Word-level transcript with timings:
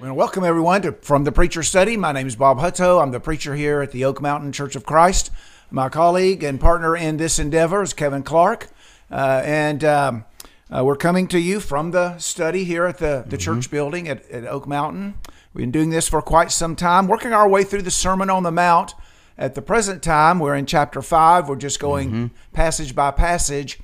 Well, 0.00 0.14
welcome 0.14 0.42
everyone 0.42 0.82
to 0.82 0.92
From 0.92 1.22
the 1.24 1.30
Preacher's 1.30 1.68
Study. 1.68 1.96
My 1.96 2.10
name 2.10 2.26
is 2.26 2.34
Bob 2.34 2.58
Hutto. 2.58 3.00
I'm 3.00 3.12
the 3.12 3.20
preacher 3.20 3.54
here 3.54 3.80
at 3.80 3.92
the 3.92 4.04
Oak 4.04 4.20
Mountain 4.20 4.50
Church 4.52 4.74
of 4.74 4.84
Christ. 4.84 5.30
My 5.70 5.88
colleague 5.88 6.42
and 6.42 6.60
partner 6.60 6.96
in 6.96 7.16
this 7.16 7.38
endeavor 7.38 7.80
is 7.80 7.94
Kevin 7.94 8.24
Clark, 8.24 8.68
uh, 9.10 9.42
and 9.44 9.84
um, 9.84 10.24
uh, 10.68 10.84
we're 10.84 10.96
coming 10.96 11.28
to 11.28 11.38
you 11.38 11.60
from 11.60 11.92
the 11.92 12.18
study 12.18 12.64
here 12.64 12.86
at 12.86 12.98
the, 12.98 13.24
the 13.26 13.38
church 13.38 13.70
building 13.70 14.08
at, 14.08 14.28
at 14.30 14.44
Oak 14.46 14.66
Mountain. 14.66 15.14
We've 15.54 15.62
been 15.62 15.70
doing 15.70 15.90
this 15.90 16.08
for 16.08 16.20
quite 16.20 16.50
some 16.50 16.74
time, 16.74 17.06
working 17.06 17.32
our 17.32 17.48
way 17.48 17.62
through 17.62 17.82
the 17.82 17.90
Sermon 17.90 18.28
on 18.28 18.42
the 18.42 18.52
Mount. 18.52 18.94
At 19.38 19.54
the 19.54 19.62
present 19.62 20.02
time, 20.02 20.40
we're 20.40 20.56
in 20.56 20.66
chapter 20.66 21.02
five. 21.02 21.48
We're 21.48 21.56
just 21.56 21.78
going 21.78 22.32
passage 22.52 22.94
by 22.94 23.12
passage, 23.12 23.78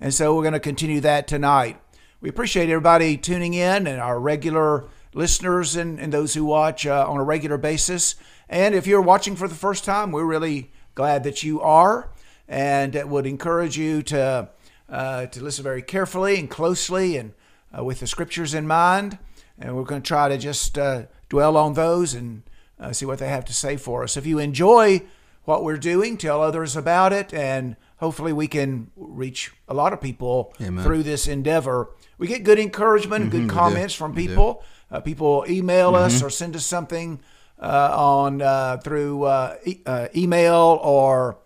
and 0.00 0.14
so 0.14 0.34
we're 0.34 0.42
going 0.42 0.54
to 0.54 0.60
continue 0.60 1.00
that 1.00 1.26
tonight. 1.26 1.80
We 2.20 2.28
appreciate 2.28 2.70
everybody 2.70 3.16
tuning 3.16 3.54
in 3.54 3.86
and 3.86 4.00
our 4.00 4.18
regular 4.18 4.86
listeners 5.16 5.74
and, 5.74 5.98
and 5.98 6.12
those 6.12 6.34
who 6.34 6.44
watch 6.44 6.86
uh, 6.86 7.06
on 7.08 7.18
a 7.18 7.24
regular 7.24 7.56
basis. 7.56 8.14
And 8.48 8.74
if 8.74 8.86
you're 8.86 9.00
watching 9.02 9.34
for 9.34 9.48
the 9.48 9.54
first 9.54 9.84
time, 9.84 10.12
we're 10.12 10.24
really 10.24 10.70
glad 10.94 11.24
that 11.24 11.42
you 11.42 11.60
are, 11.60 12.10
and 12.46 12.94
it 12.94 13.08
would 13.08 13.26
encourage 13.26 13.76
you 13.76 14.02
to 14.02 14.48
uh, 14.88 15.26
to 15.26 15.42
listen 15.42 15.64
very 15.64 15.82
carefully 15.82 16.38
and 16.38 16.48
closely 16.48 17.16
and 17.16 17.32
uh, 17.76 17.82
with 17.82 17.98
the 17.98 18.06
scriptures 18.06 18.54
in 18.54 18.66
mind. 18.66 19.18
And 19.58 19.74
we're 19.74 19.84
going 19.84 20.02
to 20.02 20.06
try 20.06 20.28
to 20.28 20.38
just 20.38 20.78
uh, 20.78 21.06
dwell 21.28 21.56
on 21.56 21.74
those 21.74 22.14
and 22.14 22.42
uh, 22.78 22.92
see 22.92 23.06
what 23.06 23.18
they 23.18 23.28
have 23.28 23.44
to 23.46 23.54
say 23.54 23.76
for 23.76 24.04
us. 24.04 24.16
If 24.16 24.26
you 24.26 24.38
enjoy 24.38 25.02
what 25.44 25.64
we're 25.64 25.78
doing, 25.78 26.16
tell 26.16 26.42
others 26.42 26.76
about 26.76 27.12
it, 27.12 27.32
and 27.32 27.76
hopefully 27.96 28.32
we 28.32 28.46
can 28.46 28.90
reach 28.96 29.52
a 29.66 29.74
lot 29.74 29.92
of 29.92 30.00
people 30.00 30.52
Amen. 30.60 30.84
through 30.84 31.02
this 31.02 31.26
endeavor. 31.26 31.90
We 32.18 32.26
get 32.26 32.44
good 32.44 32.58
encouragement, 32.58 33.22
and 33.22 33.30
good 33.30 33.50
comments 33.50 33.94
from 33.94 34.14
people. 34.14 34.62
Uh, 34.90 35.00
people 35.00 35.44
email 35.48 35.94
us 35.94 36.22
or 36.22 36.30
send 36.30 36.56
us 36.56 36.64
something 36.64 37.20
uh, 37.60 37.90
on 37.96 38.40
uh, 38.40 38.78
through 38.78 39.24
uh, 39.24 39.56
e- 39.64 39.80
uh, 39.84 40.08
email 40.14 40.78
or 40.82 41.38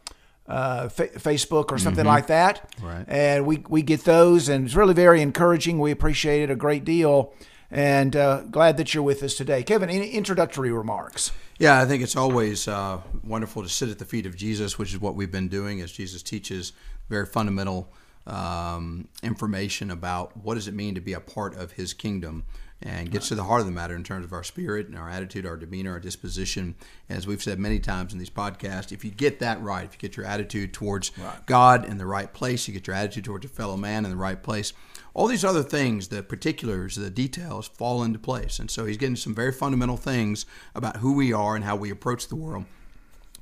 uh, 0.46 0.88
fa- 0.88 1.08
Facebook 1.08 1.72
or 1.72 1.78
something 1.78 2.04
like 2.04 2.26
that. 2.26 2.72
Right. 2.82 3.04
And 3.08 3.46
we, 3.46 3.64
we 3.68 3.82
get 3.82 4.04
those, 4.04 4.48
and 4.48 4.66
it's 4.66 4.74
really 4.74 4.94
very 4.94 5.22
encouraging. 5.22 5.78
We 5.78 5.90
appreciate 5.90 6.42
it 6.42 6.50
a 6.50 6.56
great 6.56 6.84
deal. 6.84 7.32
And 7.72 8.16
uh, 8.16 8.42
glad 8.50 8.76
that 8.78 8.92
you're 8.94 9.02
with 9.04 9.22
us 9.22 9.36
today. 9.36 9.62
Kevin, 9.62 9.88
any 9.88 10.10
introductory 10.10 10.72
remarks? 10.72 11.30
Yeah, 11.58 11.80
I 11.80 11.86
think 11.86 12.02
it's 12.02 12.16
always 12.16 12.66
uh, 12.66 13.00
wonderful 13.22 13.62
to 13.62 13.68
sit 13.68 13.90
at 13.90 14.00
the 14.00 14.04
feet 14.04 14.26
of 14.26 14.34
Jesus, 14.34 14.76
which 14.76 14.92
is 14.92 15.00
what 15.00 15.14
we've 15.14 15.30
been 15.30 15.48
doing 15.48 15.80
as 15.80 15.92
Jesus 15.92 16.22
teaches 16.22 16.72
very 17.08 17.26
fundamental 17.26 17.92
um, 18.26 19.08
information 19.22 19.90
about 19.90 20.36
what 20.36 20.54
does 20.54 20.68
it 20.68 20.74
mean 20.74 20.94
to 20.94 21.00
be 21.00 21.12
a 21.12 21.20
part 21.20 21.56
of 21.56 21.72
His 21.72 21.94
kingdom, 21.94 22.44
and 22.82 23.10
gets 23.10 23.28
to 23.28 23.34
the 23.34 23.44
heart 23.44 23.60
of 23.60 23.66
the 23.66 23.72
matter 23.72 23.94
in 23.94 24.02
terms 24.02 24.24
of 24.24 24.32
our 24.32 24.42
spirit 24.42 24.88
and 24.88 24.96
our 24.96 25.10
attitude, 25.10 25.44
our 25.44 25.56
demeanor, 25.56 25.92
our 25.92 26.00
disposition. 26.00 26.74
As 27.10 27.26
we've 27.26 27.42
said 27.42 27.58
many 27.58 27.78
times 27.78 28.14
in 28.14 28.18
these 28.18 28.30
podcasts, 28.30 28.90
if 28.90 29.04
you 29.04 29.10
get 29.10 29.38
that 29.40 29.60
right, 29.60 29.84
if 29.84 29.92
you 29.92 29.98
get 29.98 30.16
your 30.16 30.24
attitude 30.24 30.72
towards 30.72 31.12
God 31.44 31.84
in 31.84 31.98
the 31.98 32.06
right 32.06 32.32
place, 32.32 32.66
you 32.66 32.72
get 32.72 32.86
your 32.86 32.96
attitude 32.96 33.24
towards 33.24 33.44
your 33.44 33.50
fellow 33.50 33.76
man 33.76 34.04
in 34.06 34.10
the 34.10 34.16
right 34.16 34.42
place. 34.42 34.72
All 35.12 35.26
these 35.26 35.44
other 35.44 35.62
things, 35.62 36.08
the 36.08 36.22
particulars, 36.22 36.96
the 36.96 37.10
details, 37.10 37.68
fall 37.68 38.02
into 38.02 38.18
place. 38.18 38.58
And 38.58 38.70
so 38.70 38.86
he's 38.86 38.96
getting 38.96 39.16
some 39.16 39.34
very 39.34 39.52
fundamental 39.52 39.98
things 39.98 40.46
about 40.74 40.98
who 40.98 41.12
we 41.12 41.34
are 41.34 41.56
and 41.56 41.64
how 41.64 41.76
we 41.76 41.90
approach 41.90 42.28
the 42.28 42.36
world. 42.36 42.64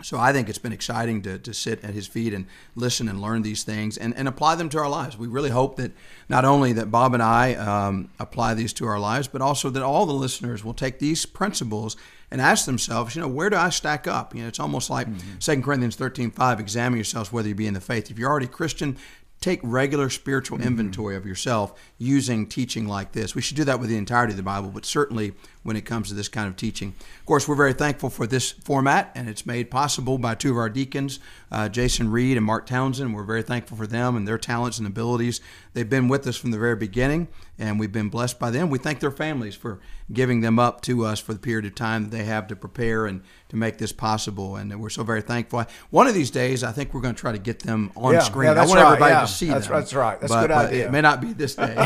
So 0.02 0.16
I 0.16 0.32
think 0.32 0.48
it's 0.48 0.58
been 0.58 0.72
exciting 0.72 1.22
to, 1.22 1.38
to 1.40 1.52
sit 1.52 1.82
at 1.82 1.92
his 1.92 2.06
feet 2.06 2.32
and 2.32 2.46
listen 2.76 3.08
and 3.08 3.20
learn 3.20 3.42
these 3.42 3.64
things 3.64 3.98
and, 3.98 4.16
and 4.16 4.28
apply 4.28 4.54
them 4.54 4.68
to 4.70 4.78
our 4.78 4.88
lives. 4.88 5.18
We 5.18 5.26
really 5.26 5.50
hope 5.50 5.76
that 5.76 5.92
not 6.28 6.44
only 6.44 6.72
that 6.74 6.90
Bob 6.90 7.14
and 7.14 7.22
I 7.22 7.54
um, 7.54 8.10
apply 8.20 8.54
these 8.54 8.72
to 8.74 8.86
our 8.86 9.00
lives, 9.00 9.26
but 9.26 9.42
also 9.42 9.70
that 9.70 9.82
all 9.82 10.06
the 10.06 10.12
listeners 10.12 10.64
will 10.64 10.74
take 10.74 11.00
these 11.00 11.26
principles 11.26 11.96
and 12.30 12.40
ask 12.40 12.64
themselves, 12.64 13.16
you 13.16 13.22
know, 13.22 13.28
where 13.28 13.50
do 13.50 13.56
I 13.56 13.70
stack 13.70 14.06
up? 14.06 14.34
You 14.34 14.42
know, 14.42 14.48
it's 14.48 14.60
almost 14.60 14.88
like 14.88 15.08
2 15.40 15.62
Corinthians 15.62 15.96
13, 15.96 16.30
5, 16.30 16.60
examine 16.60 16.98
yourselves 16.98 17.32
whether 17.32 17.48
you 17.48 17.54
be 17.54 17.66
in 17.66 17.74
the 17.74 17.80
faith. 17.80 18.10
If 18.10 18.18
you're 18.18 18.30
already 18.30 18.46
Christian, 18.46 18.98
take 19.40 19.60
regular 19.62 20.10
spiritual 20.10 20.60
inventory 20.60 21.14
of 21.14 21.24
yourself 21.24 21.78
using 21.96 22.46
teaching 22.46 22.88
like 22.88 23.12
this. 23.12 23.34
We 23.34 23.42
should 23.42 23.56
do 23.56 23.64
that 23.64 23.78
with 23.78 23.88
the 23.88 23.96
entirety 23.96 24.32
of 24.32 24.36
the 24.36 24.42
Bible, 24.42 24.70
but 24.70 24.84
certainly 24.84 25.34
when 25.62 25.76
it 25.76 25.84
comes 25.84 26.08
to 26.08 26.14
this 26.14 26.28
kind 26.28 26.48
of 26.48 26.56
teaching. 26.56 26.94
Of 27.20 27.26
course, 27.26 27.46
we're 27.46 27.54
very 27.54 27.72
thankful 27.72 28.10
for 28.10 28.26
this 28.26 28.50
format, 28.50 29.12
and 29.14 29.28
it's 29.28 29.46
made 29.46 29.70
possible 29.70 30.18
by 30.18 30.34
two 30.34 30.50
of 30.52 30.56
our 30.56 30.68
deacons, 30.68 31.20
uh, 31.52 31.68
Jason 31.68 32.10
Reed 32.10 32.36
and 32.36 32.46
Mark 32.46 32.66
Townsend. 32.66 33.14
We're 33.14 33.22
very 33.22 33.42
thankful 33.42 33.76
for 33.76 33.86
them 33.86 34.16
and 34.16 34.26
their 34.26 34.38
talents 34.38 34.78
and 34.78 34.86
abilities. 34.86 35.40
They've 35.72 35.88
been 35.88 36.08
with 36.08 36.26
us 36.26 36.36
from 36.36 36.50
the 36.50 36.58
very 36.58 36.76
beginning, 36.76 37.28
and 37.58 37.78
we've 37.80 37.90
been 37.92 38.08
blessed 38.08 38.38
by 38.38 38.50
them. 38.50 38.70
We 38.70 38.78
thank 38.78 39.00
their 39.00 39.10
families 39.10 39.54
for 39.56 39.80
giving 40.12 40.40
them 40.40 40.58
up 40.58 40.80
to 40.82 41.04
us 41.04 41.18
for 41.18 41.32
the 41.32 41.38
period 41.40 41.64
of 41.66 41.74
time 41.74 42.04
that 42.04 42.10
they 42.16 42.24
have 42.24 42.46
to 42.48 42.56
prepare 42.56 43.06
and 43.06 43.22
to 43.48 43.56
make 43.56 43.78
this 43.78 43.92
possible, 43.92 44.56
and 44.56 44.80
we're 44.80 44.88
so 44.90 45.02
very 45.02 45.22
thankful. 45.22 45.64
One 45.90 46.06
of 46.06 46.14
these 46.14 46.30
days, 46.30 46.62
I 46.62 46.72
think 46.72 46.94
we're 46.94 47.00
going 47.00 47.14
to 47.14 47.20
try 47.20 47.32
to 47.32 47.38
get 47.38 47.60
them 47.60 47.90
on 47.96 48.12
Yeah, 48.14 48.20
screen. 48.20 48.52
yeah, 48.54 48.62
I 48.62 48.66
want 48.66 48.80
right, 48.80 48.86
everybody 48.86 49.12
yeah. 49.14 49.20
to 49.22 49.26
see 49.26 49.46
That's- 49.46 49.66
them. 49.66 49.76
that's 49.76 49.92
right. 49.94 50.20
That's 50.20 50.32
a 50.32 50.40
good 50.42 50.48
but 50.48 50.66
idea. 50.66 50.86
It 50.86 50.92
may 50.92 51.00
not 51.00 51.20
be 51.20 51.32
this 51.32 51.54
day. 51.56 51.74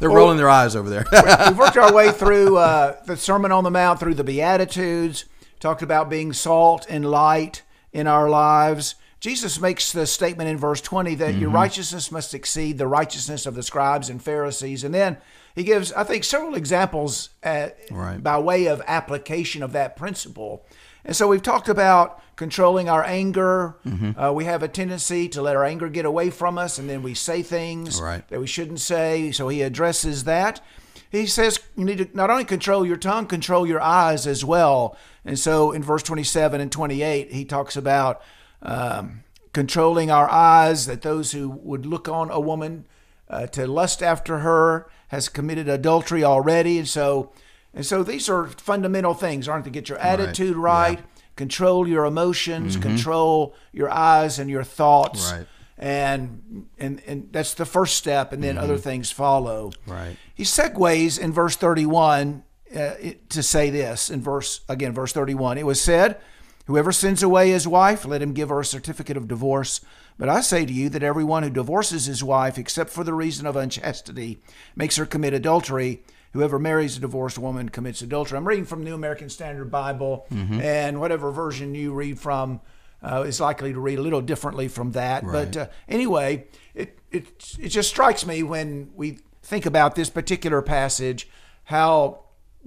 They're 0.00 0.08
rolling 0.10 0.38
their 0.38 0.48
eyes 0.48 0.74
over 0.76 0.88
there. 0.88 1.04
We've 1.48 1.58
worked 1.58 1.76
our 1.76 1.92
way 1.92 2.10
through 2.10 2.56
uh, 2.56 2.96
the 3.04 3.16
Sermon 3.16 3.52
on 3.52 3.64
the 3.64 3.70
Mount, 3.70 4.00
through 4.00 4.14
the 4.14 4.24
Beatitudes, 4.24 5.26
talked 5.60 5.82
about 5.82 6.08
being 6.08 6.32
salt 6.32 6.86
and 6.88 7.04
light 7.10 7.62
in 7.92 8.06
our 8.06 8.30
lives. 8.30 8.94
Jesus 9.20 9.60
makes 9.60 9.92
the 9.92 10.06
statement 10.06 10.48
in 10.48 10.56
verse 10.56 10.80
20 10.80 11.14
that 11.16 11.32
Mm-hmm. 11.32 11.40
your 11.40 11.50
righteousness 11.50 12.10
must 12.10 12.34
exceed 12.34 12.78
the 12.78 12.86
righteousness 12.86 13.44
of 13.46 13.54
the 13.54 13.62
scribes 13.62 14.08
and 14.08 14.22
Pharisees. 14.22 14.82
And 14.82 14.94
then 14.94 15.18
he 15.54 15.62
gives, 15.62 15.92
I 15.92 16.04
think, 16.04 16.24
several 16.24 16.54
examples 16.54 17.28
uh, 17.44 17.68
Right. 17.90 18.22
by 18.22 18.38
way 18.38 18.66
of 18.66 18.80
application 18.86 19.62
of 19.62 19.72
that 19.72 19.96
principle. 19.96 20.64
And 21.04 21.14
so 21.14 21.28
we've 21.28 21.42
talked 21.42 21.68
about 21.68 22.22
controlling 22.36 22.88
our 22.88 23.04
anger. 23.04 23.76
Mm-hmm. 23.86 24.18
Uh, 24.18 24.32
we 24.32 24.44
have 24.46 24.62
a 24.62 24.68
tendency 24.68 25.28
to 25.28 25.42
let 25.42 25.54
our 25.56 25.64
anger 25.64 25.88
get 25.90 26.06
away 26.06 26.30
from 26.30 26.56
us, 26.56 26.78
and 26.78 26.88
then 26.88 27.02
we 27.02 27.12
say 27.14 27.42
things 27.42 28.00
Right. 28.00 28.26
that 28.28 28.40
we 28.40 28.46
shouldn't 28.46 28.80
say. 28.80 29.30
So 29.32 29.48
he 29.48 29.60
addresses 29.60 30.24
that. 30.24 30.62
He 31.10 31.26
says 31.26 31.58
you 31.76 31.84
need 31.84 31.98
to 31.98 32.08
not 32.14 32.30
only 32.30 32.44
control 32.44 32.86
your 32.86 32.96
tongue, 32.96 33.26
control 33.26 33.66
your 33.66 33.80
eyes 33.82 34.26
as 34.26 34.44
well. 34.44 34.96
And 35.24 35.38
so 35.38 35.72
in 35.72 35.82
verse 35.82 36.02
27 36.02 36.60
and 36.60 36.72
28, 36.72 37.32
he 37.32 37.44
talks 37.44 37.76
about 37.76 38.22
um, 38.62 39.24
controlling 39.52 40.10
our 40.10 40.30
eyes, 40.30 40.86
that 40.86 41.02
those 41.02 41.32
who 41.32 41.48
would 41.48 41.86
look 41.86 42.08
on 42.08 42.30
a 42.30 42.40
woman 42.40 42.86
uh, 43.28 43.46
to 43.48 43.66
lust 43.66 44.02
after 44.02 44.38
her 44.40 44.88
has 45.08 45.28
committed 45.28 45.68
adultery 45.68 46.22
already. 46.24 46.78
And 46.78 46.88
so, 46.88 47.32
and 47.74 47.84
so 47.86 48.02
these 48.02 48.28
are 48.28 48.46
fundamental 48.46 49.14
things, 49.14 49.48
aren't 49.48 49.64
they? 49.64 49.70
Get 49.70 49.88
your 49.88 49.98
attitude 49.98 50.56
right, 50.56 51.00
control 51.36 51.88
your 51.88 52.04
emotions, 52.04 52.76
control 52.76 53.54
your 53.72 53.90
eyes 53.90 54.38
and 54.38 54.50
your 54.50 54.64
thoughts 54.64 55.32
Right. 55.32 55.46
and 55.78 56.66
and 56.78 57.02
and 57.06 57.28
that's 57.32 57.54
the 57.54 57.64
first 57.64 57.96
step, 57.96 58.32
and 58.32 58.42
then 58.42 58.58
other 58.58 58.76
things 58.76 59.10
follow. 59.10 59.72
Right. 59.86 60.16
He 60.34 60.44
segues 60.44 61.18
in 61.18 61.32
verse 61.32 61.56
thirty-one 61.56 62.42
uh, 62.76 62.90
to 63.30 63.42
say 63.42 63.70
this 63.70 64.10
in 64.10 64.20
verse 64.20 64.60
again, 64.68 64.92
verse 64.92 65.12
thirty-one. 65.12 65.56
It 65.58 65.64
was 65.66 65.80
said, 65.80 66.20
"Whoever 66.70 66.92
sends 66.92 67.22
away 67.22 67.50
his 67.50 67.66
wife, 67.66 68.04
let 68.04 68.22
him 68.22 68.32
give 68.32 68.48
her 68.48 68.60
a 68.60 68.64
certificate 68.64 69.16
of 69.16 69.26
divorce." 69.26 69.80
But 70.18 70.28
I 70.28 70.40
say 70.40 70.64
to 70.64 70.72
you 70.72 70.88
that 70.90 71.02
everyone 71.02 71.42
who 71.42 71.50
divorces 71.50 72.04
his 72.04 72.22
wife, 72.22 72.58
except 72.58 72.90
for 72.90 73.02
the 73.02 73.14
reason 73.14 73.46
of 73.46 73.56
unchastity, 73.56 74.40
makes 74.76 74.96
her 74.96 75.06
commit 75.06 75.34
adultery. 75.34 76.02
Whoever 76.32 76.58
marries 76.60 76.96
a 76.96 77.00
divorced 77.00 77.38
woman 77.38 77.70
commits 77.70 78.02
adultery. 78.02 78.38
I'm 78.38 78.46
reading 78.46 78.64
from 78.64 78.84
New 78.84 78.94
American 78.94 79.28
Standard 79.28 79.70
Bible, 79.70 80.26
and 80.30 81.00
whatever 81.00 81.32
version 81.32 81.74
you 81.74 81.92
read 81.92 82.20
from 82.20 82.60
uh, 83.02 83.24
is 83.26 83.40
likely 83.40 83.72
to 83.72 83.80
read 83.80 83.98
a 83.98 84.02
little 84.02 84.20
differently 84.20 84.68
from 84.68 84.92
that. 84.92 85.24
But 85.24 85.56
uh, 85.56 85.66
anyway, 85.88 86.46
it, 86.74 86.98
it 87.10 87.56
it 87.58 87.68
just 87.70 87.88
strikes 87.88 88.24
me 88.24 88.44
when 88.44 88.90
we 88.94 89.18
think 89.42 89.66
about 89.66 89.96
this 89.96 90.10
particular 90.10 90.62
passage 90.62 91.28
how 91.64 92.20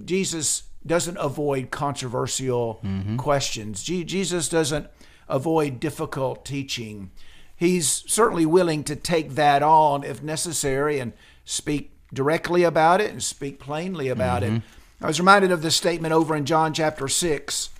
Jesus 0.04 0.64
doesn't 0.86 1.16
avoid 1.18 1.70
controversial 1.70 2.80
questions. 3.16 3.82
Je- 3.82 4.04
Jesus 4.04 4.48
doesn't 4.48 4.88
avoid 5.28 5.80
difficult 5.80 6.44
teaching. 6.44 7.10
He's 7.56 8.04
certainly 8.06 8.44
willing 8.46 8.84
to 8.84 8.96
take 8.96 9.30
that 9.36 9.62
on 9.62 10.04
if 10.04 10.22
necessary 10.22 10.98
and 10.98 11.12
speak 11.44 11.92
directly 12.12 12.62
about 12.64 13.00
it 13.00 13.10
and 13.10 13.22
speak 13.22 13.58
plainly 13.58 14.08
about 14.08 14.42
it. 14.42 14.62
I 15.00 15.06
was 15.06 15.18
reminded 15.18 15.50
of 15.50 15.62
the 15.62 15.70
statement 15.70 16.12
over 16.12 16.34
in 16.36 16.44
John 16.44 16.72
chapter 16.74 17.08
6 17.08 17.70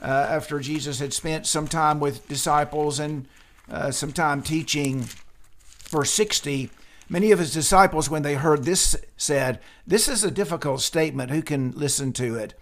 uh, 0.00 0.04
after 0.04 0.58
Jesus 0.60 0.98
had 1.00 1.12
spent 1.12 1.46
some 1.46 1.66
time 1.68 2.00
with 2.00 2.26
disciples 2.28 2.98
and 2.98 3.26
uh, 3.70 3.90
some 3.90 4.12
time 4.12 4.42
teaching. 4.42 5.06
Verse 5.90 6.10
60 6.10 6.70
Many 7.12 7.30
of 7.30 7.38
his 7.38 7.52
disciples, 7.52 8.08
when 8.08 8.22
they 8.22 8.36
heard 8.36 8.64
this, 8.64 8.96
said, 9.18 9.60
This 9.86 10.08
is 10.08 10.24
a 10.24 10.30
difficult 10.30 10.80
statement. 10.80 11.30
Who 11.30 11.42
can 11.42 11.72
listen 11.72 12.14
to 12.14 12.36
it? 12.36 12.54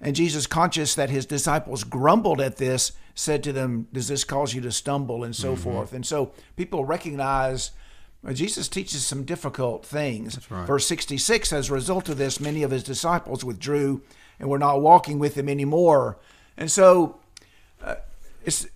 And 0.00 0.16
Jesus, 0.16 0.48
conscious 0.48 0.96
that 0.96 1.08
his 1.08 1.24
disciples 1.24 1.84
grumbled 1.84 2.40
at 2.40 2.56
this, 2.56 2.90
said 3.14 3.44
to 3.44 3.52
them, 3.52 3.86
Does 3.92 4.08
this 4.08 4.24
cause 4.24 4.54
you 4.54 4.60
to 4.62 4.72
stumble? 4.72 5.22
and 5.22 5.36
so 5.36 5.54
forth. 5.54 5.92
And 5.92 6.04
so 6.04 6.32
people 6.56 6.84
recognize 6.84 7.70
Well, 8.24 8.34
Jesus 8.34 8.68
teaches 8.68 9.06
some 9.06 9.22
difficult 9.22 9.86
things. 9.86 10.50
right. 10.50 10.66
Verse 10.66 10.84
66 10.88 11.52
As 11.52 11.70
a 11.70 11.74
result 11.74 12.08
of 12.08 12.18
this, 12.18 12.40
many 12.40 12.64
of 12.64 12.72
his 12.72 12.82
disciples 12.82 13.44
withdrew 13.44 14.02
and 14.40 14.48
were 14.48 14.58
not 14.58 14.82
walking 14.82 15.20
with 15.20 15.36
him 15.36 15.48
anymore. 15.48 16.18
And 16.56 16.68
so, 16.72 17.20
uh, 17.80 17.94
it's. 18.44 18.66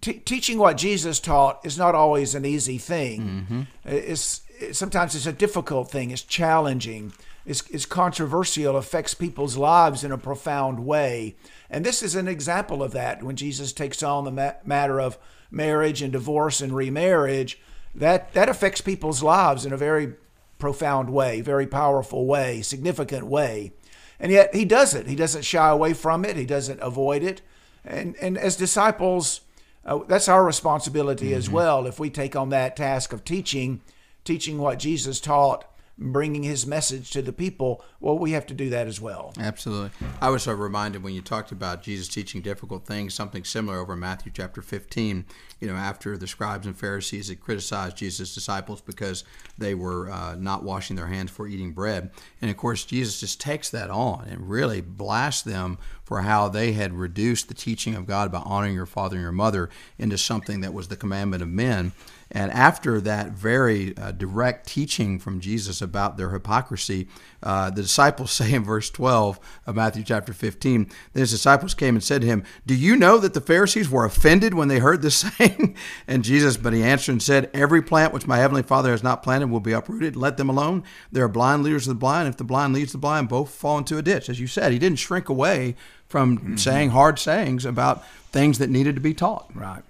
T- 0.00 0.20
teaching 0.20 0.58
what 0.58 0.76
Jesus 0.76 1.20
taught 1.20 1.64
is 1.64 1.78
not 1.78 1.94
always 1.94 2.34
an 2.34 2.44
easy 2.44 2.78
thing. 2.78 3.20
Mm-hmm. 3.20 3.62
It's, 3.84 4.42
it's 4.58 4.78
sometimes 4.78 5.14
it's 5.14 5.26
a 5.26 5.32
difficult 5.32 5.90
thing. 5.90 6.10
It's 6.10 6.22
challenging. 6.22 7.12
It's, 7.44 7.68
it's 7.70 7.86
controversial. 7.86 8.76
Affects 8.76 9.14
people's 9.14 9.56
lives 9.56 10.04
in 10.04 10.12
a 10.12 10.18
profound 10.18 10.84
way. 10.84 11.36
And 11.70 11.84
this 11.84 12.02
is 12.02 12.14
an 12.14 12.28
example 12.28 12.82
of 12.82 12.92
that. 12.92 13.22
When 13.22 13.36
Jesus 13.36 13.72
takes 13.72 14.02
on 14.02 14.24
the 14.24 14.30
ma- 14.30 14.52
matter 14.64 15.00
of 15.00 15.18
marriage 15.50 16.02
and 16.02 16.12
divorce 16.12 16.60
and 16.60 16.72
remarriage, 16.72 17.60
that 17.94 18.32
that 18.34 18.48
affects 18.48 18.80
people's 18.80 19.22
lives 19.22 19.64
in 19.64 19.72
a 19.72 19.76
very 19.76 20.14
profound 20.58 21.10
way, 21.10 21.40
very 21.40 21.66
powerful 21.66 22.26
way, 22.26 22.62
significant 22.62 23.26
way. 23.26 23.72
And 24.18 24.32
yet 24.32 24.54
he 24.54 24.64
does 24.64 24.94
it. 24.94 25.06
He 25.06 25.14
doesn't 25.14 25.44
shy 25.44 25.68
away 25.68 25.92
from 25.92 26.24
it. 26.24 26.36
He 26.36 26.46
doesn't 26.46 26.80
avoid 26.80 27.22
it. 27.22 27.42
And 27.84 28.16
and 28.20 28.36
as 28.36 28.56
disciples, 28.56 29.42
uh, 29.86 30.00
that's 30.08 30.28
our 30.28 30.44
responsibility 30.44 31.32
as 31.32 31.48
well. 31.48 31.86
If 31.86 31.98
we 31.98 32.10
take 32.10 32.36
on 32.36 32.50
that 32.50 32.76
task 32.76 33.12
of 33.12 33.24
teaching, 33.24 33.80
teaching 34.24 34.58
what 34.58 34.78
Jesus 34.80 35.20
taught, 35.20 35.64
bringing 35.98 36.42
His 36.42 36.66
message 36.66 37.10
to 37.10 37.22
the 37.22 37.32
people, 37.32 37.82
well, 38.00 38.18
we 38.18 38.32
have 38.32 38.46
to 38.46 38.54
do 38.54 38.68
that 38.70 38.86
as 38.86 39.00
well. 39.00 39.32
Absolutely. 39.38 39.90
I 40.20 40.28
was 40.28 40.46
reminded 40.46 41.02
when 41.02 41.14
you 41.14 41.22
talked 41.22 41.52
about 41.52 41.82
Jesus 41.82 42.08
teaching 42.08 42.42
difficult 42.42 42.84
things, 42.84 43.14
something 43.14 43.44
similar 43.44 43.78
over 43.78 43.94
in 43.94 44.00
Matthew 44.00 44.32
chapter 44.34 44.60
15. 44.60 45.24
You 45.60 45.68
know, 45.68 45.74
after 45.74 46.18
the 46.18 46.26
scribes 46.26 46.66
and 46.66 46.78
Pharisees 46.78 47.28
had 47.28 47.40
criticized 47.40 47.96
Jesus' 47.96 48.34
disciples 48.34 48.80
because 48.80 49.24
they 49.56 49.74
were 49.74 50.10
uh, 50.10 50.34
not 50.34 50.62
washing 50.62 50.96
their 50.96 51.06
hands 51.06 51.30
for 51.30 51.46
eating 51.46 51.72
bread. 51.72 52.10
And 52.42 52.50
of 52.50 52.56
course, 52.56 52.84
Jesus 52.84 53.20
just 53.20 53.40
takes 53.40 53.70
that 53.70 53.88
on 53.90 54.26
and 54.28 54.50
really 54.50 54.82
blasts 54.82 55.42
them 55.42 55.78
for 56.04 56.22
how 56.22 56.48
they 56.48 56.72
had 56.72 56.92
reduced 56.92 57.48
the 57.48 57.54
teaching 57.54 57.94
of 57.94 58.06
God 58.06 58.28
about 58.28 58.46
honoring 58.46 58.74
your 58.74 58.86
father 58.86 59.16
and 59.16 59.22
your 59.22 59.32
mother 59.32 59.70
into 59.98 60.16
something 60.16 60.60
that 60.60 60.72
was 60.72 60.88
the 60.88 60.96
commandment 60.96 61.42
of 61.42 61.48
men. 61.48 61.92
And 62.30 62.50
after 62.50 63.00
that 63.02 63.30
very 63.30 63.96
uh, 63.96 64.10
direct 64.12 64.66
teaching 64.66 65.18
from 65.18 65.40
Jesus 65.40 65.80
about 65.80 66.16
their 66.16 66.30
hypocrisy, 66.30 67.08
uh, 67.42 67.70
the 67.70 67.82
disciples 67.82 68.30
say 68.32 68.52
in 68.52 68.64
verse 68.64 68.90
12 68.90 69.38
of 69.66 69.76
Matthew 69.76 70.02
chapter 70.02 70.32
15, 70.32 70.90
that 71.12 71.20
his 71.20 71.30
disciples 71.30 71.74
came 71.74 71.94
and 71.94 72.02
said 72.02 72.22
to 72.22 72.26
him, 72.26 72.44
Do 72.66 72.74
you 72.74 72.96
know 72.96 73.18
that 73.18 73.34
the 73.34 73.40
Pharisees 73.40 73.88
were 73.88 74.04
offended 74.04 74.54
when 74.54 74.68
they 74.68 74.78
heard 74.78 75.02
this 75.02 75.16
saying? 75.38 75.76
And 76.08 76.24
Jesus, 76.24 76.56
but 76.56 76.72
he 76.72 76.82
answered 76.82 77.12
and 77.12 77.22
said, 77.22 77.50
Every 77.54 77.82
plant 77.82 78.12
which 78.12 78.26
my 78.26 78.38
heavenly 78.38 78.62
Father 78.62 78.90
has 78.90 79.02
not 79.02 79.22
planted 79.22 79.50
will 79.50 79.60
be 79.60 79.72
uprooted. 79.72 80.16
Let 80.16 80.36
them 80.36 80.48
alone. 80.48 80.82
They 81.12 81.20
are 81.20 81.28
blind 81.28 81.62
leaders 81.62 81.86
of 81.86 81.94
the 81.94 82.00
blind. 82.00 82.28
If 82.28 82.36
the 82.36 82.44
blind 82.44 82.74
leads 82.74 82.92
the 82.92 82.98
blind, 82.98 83.28
both 83.28 83.50
fall 83.50 83.78
into 83.78 83.98
a 83.98 84.02
ditch. 84.02 84.28
As 84.28 84.40
you 84.40 84.46
said, 84.46 84.72
he 84.72 84.78
didn't 84.78 84.98
shrink 84.98 85.28
away 85.28 85.76
from 86.08 86.56
saying 86.56 86.90
hard 86.90 87.18
sayings 87.18 87.64
about 87.64 88.06
things 88.30 88.58
that 88.58 88.70
needed 88.70 88.94
to 88.94 89.00
be 89.00 89.14
taught. 89.14 89.50
Right. 89.54 89.82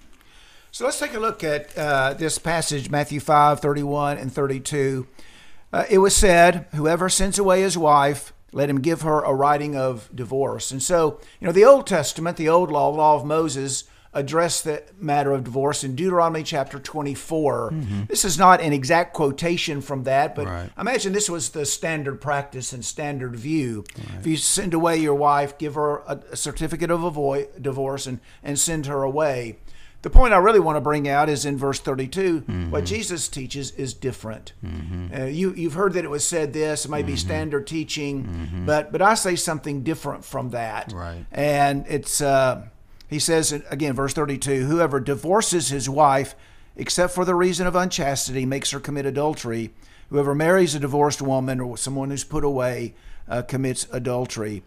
So 0.76 0.84
let's 0.84 0.98
take 0.98 1.14
a 1.14 1.18
look 1.18 1.42
at 1.42 1.74
uh, 1.78 2.12
this 2.12 2.36
passage, 2.36 2.90
Matthew 2.90 3.18
5, 3.18 3.60
31 3.60 4.18
and 4.18 4.30
32. 4.30 5.06
Uh, 5.72 5.84
it 5.88 5.96
was 5.96 6.14
said, 6.14 6.66
Whoever 6.74 7.08
sends 7.08 7.38
away 7.38 7.62
his 7.62 7.78
wife, 7.78 8.34
let 8.52 8.68
him 8.68 8.82
give 8.82 9.00
her 9.00 9.22
a 9.22 9.32
writing 9.32 9.74
of 9.74 10.10
divorce. 10.14 10.70
And 10.70 10.82
so, 10.82 11.18
you 11.40 11.46
know, 11.46 11.52
the 11.52 11.64
Old 11.64 11.86
Testament, 11.86 12.36
the 12.36 12.50
old 12.50 12.70
law, 12.70 12.92
the 12.92 12.98
law 12.98 13.16
of 13.16 13.24
Moses, 13.24 13.84
addressed 14.12 14.64
the 14.64 14.82
matter 14.98 15.32
of 15.32 15.44
divorce 15.44 15.82
in 15.82 15.96
Deuteronomy 15.96 16.42
chapter 16.42 16.78
24. 16.78 17.72
This 18.06 18.26
is 18.26 18.36
not 18.36 18.60
an 18.60 18.74
exact 18.74 19.14
quotation 19.14 19.80
from 19.80 20.04
that, 20.04 20.34
but 20.34 20.46
Right. 20.46 20.70
Imagine 20.78 21.14
this 21.14 21.30
was 21.30 21.48
the 21.50 21.64
standard 21.64 22.20
practice 22.20 22.74
and 22.74 22.84
standard 22.84 23.34
view. 23.34 23.82
If 24.18 24.26
you 24.26 24.36
send 24.36 24.74
away 24.74 24.98
your 24.98 25.14
wife, 25.14 25.56
give 25.56 25.74
her 25.74 26.00
a, 26.00 26.20
a 26.32 26.36
certificate 26.36 26.90
of 26.90 27.02
avoid, 27.02 27.62
divorce 27.62 28.06
and, 28.06 28.20
and 28.42 28.58
send 28.58 28.84
her 28.84 29.02
away. 29.02 29.56
The 30.06 30.10
point 30.10 30.32
I 30.32 30.36
really 30.36 30.60
want 30.60 30.76
to 30.76 30.80
bring 30.80 31.08
out 31.08 31.28
is 31.28 31.44
in 31.44 31.56
verse 31.56 31.80
32. 31.80 32.68
What 32.70 32.84
Jesus 32.84 33.26
teaches 33.26 33.72
is 33.72 33.92
different. 33.92 34.52
Uh, 35.12 35.24
you, 35.24 35.52
you've 35.54 35.72
heard 35.72 35.94
that 35.94 36.04
it 36.04 36.10
was 36.10 36.24
said 36.24 36.52
this, 36.52 36.84
it 36.84 36.90
may 36.92 37.02
be 37.02 37.16
standard 37.16 37.66
teaching, 37.66 38.62
but, 38.64 38.92
but 38.92 39.02
I 39.02 39.14
say 39.14 39.34
something 39.34 39.82
different 39.82 40.24
from 40.24 40.50
that. 40.50 40.92
Right. 40.92 41.26
And 41.32 41.86
it's, 41.88 42.20
uh, 42.20 42.68
he 43.10 43.18
says, 43.18 43.50
again, 43.68 43.94
verse 43.94 44.12
32 44.14 44.66
Whoever 44.66 45.00
divorces 45.00 45.70
his 45.70 45.90
wife, 45.90 46.36
except 46.76 47.12
for 47.12 47.24
the 47.24 47.34
reason 47.34 47.66
of 47.66 47.74
unchastity, 47.74 48.46
makes 48.46 48.70
her 48.70 48.78
commit 48.78 49.06
adultery. 49.06 49.72
Whoever 50.10 50.36
marries 50.36 50.76
a 50.76 50.78
divorced 50.78 51.20
woman 51.20 51.58
or 51.58 51.76
someone 51.76 52.10
who's 52.10 52.22
put 52.22 52.44
away 52.44 52.94
uh, 53.28 53.42
commits 53.42 53.88
adultery. 53.90 54.62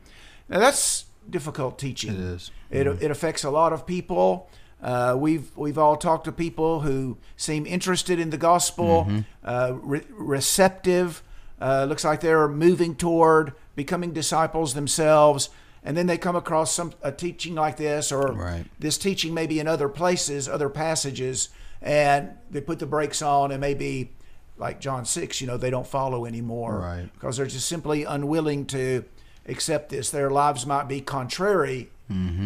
Now, 0.49 0.59
that's 0.59 1.05
difficult 1.29 1.79
teaching. 1.79 2.15
It 2.15 2.19
is. 2.19 2.51
It, 2.69 2.87
it 2.87 3.09
affects 3.09 3.45
a 3.45 3.49
lot 3.49 3.71
of 3.71 3.87
people. 3.87 4.49
Uh, 4.81 5.15
we've 5.17 5.51
we've 5.57 5.77
all 5.77 5.95
talked 5.97 6.23
to 6.25 6.31
people 6.31 6.81
who 6.81 7.17
seem 7.35 7.65
interested 7.65 8.19
in 8.19 8.29
the 8.29 8.37
gospel, 8.37 9.11
uh, 9.43 9.73
re- 9.81 10.03
receptive. 10.09 11.21
Uh, 11.61 11.85
looks 11.89 12.05
like 12.05 12.21
they're 12.21 12.47
moving 12.47 12.95
toward 12.95 13.53
becoming 13.75 14.13
disciples 14.13 14.73
themselves, 14.73 15.49
and 15.83 15.97
then 15.97 16.07
they 16.07 16.17
come 16.17 16.35
across 16.35 16.73
some 16.73 16.93
a 17.03 17.11
teaching 17.11 17.55
like 17.55 17.75
this, 17.77 18.11
or 18.11 18.31
Right. 18.31 18.65
this 18.79 18.97
teaching 18.97 19.33
maybe 19.33 19.59
in 19.59 19.67
other 19.67 19.89
places, 19.89 20.47
other 20.47 20.69
passages, 20.69 21.49
and 21.81 22.31
they 22.49 22.61
put 22.61 22.79
the 22.79 22.85
brakes 22.85 23.21
on, 23.21 23.51
and 23.51 23.59
maybe 23.59 24.11
like 24.57 24.79
John 24.79 25.03
six, 25.05 25.39
you 25.41 25.47
know, 25.47 25.57
they 25.57 25.69
don't 25.69 25.87
follow 25.87 26.25
anymore, 26.25 26.79
Right. 26.79 27.09
Because 27.13 27.35
they're 27.37 27.45
just 27.45 27.67
simply 27.67 28.03
unwilling 28.05 28.65
to 28.67 29.03
accept 29.47 29.89
this. 29.89 30.09
Their 30.09 30.29
lives 30.29 30.65
might 30.65 30.87
be 30.87 31.01
contrary 31.01 31.89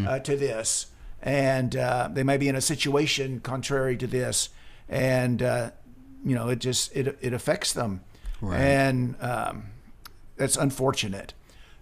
uh, 0.07 0.19
to 0.19 0.35
this, 0.35 0.87
and 1.23 1.75
uh, 1.75 2.09
they 2.11 2.21
may 2.23 2.37
be 2.37 2.47
in 2.49 2.55
a 2.55 2.61
situation 2.61 3.39
contrary 3.39 3.95
to 3.97 4.05
this, 4.07 4.49
and 4.89 5.41
uh, 5.41 5.71
you 6.25 6.35
know, 6.35 6.49
it 6.49 6.59
just 6.59 6.95
it 6.95 7.17
it 7.21 7.33
affects 7.33 7.73
them, 7.73 8.01
Right. 8.41 8.59
and 8.59 9.15
um, 9.21 9.63
that's 10.37 10.57
unfortunate. 10.57 11.33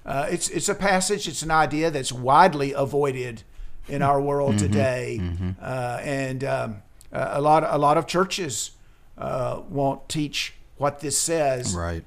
Uh, 0.05 0.27
it's 0.29 0.47
it's 0.49 0.69
a 0.69 0.75
passage, 0.75 1.27
it's 1.27 1.41
an 1.41 1.51
idea 1.51 1.89
that's 1.91 2.11
widely 2.13 2.71
avoided 2.73 3.43
in 3.89 4.01
our 4.01 4.21
world 4.21 4.57
today, 4.59 5.19
Uh, 5.61 5.99
and 6.03 6.43
um, 6.43 6.83
a 7.11 7.39
a 7.39 7.41
lot 7.41 7.63
a 7.63 7.77
lot 7.77 7.97
of 7.97 8.05
churches 8.05 8.71
uh, 9.17 9.61
won't 9.69 10.07
teach 10.07 10.53
what 10.77 10.99
this 10.99 11.17
says 11.17 11.75
Right. 11.75 12.03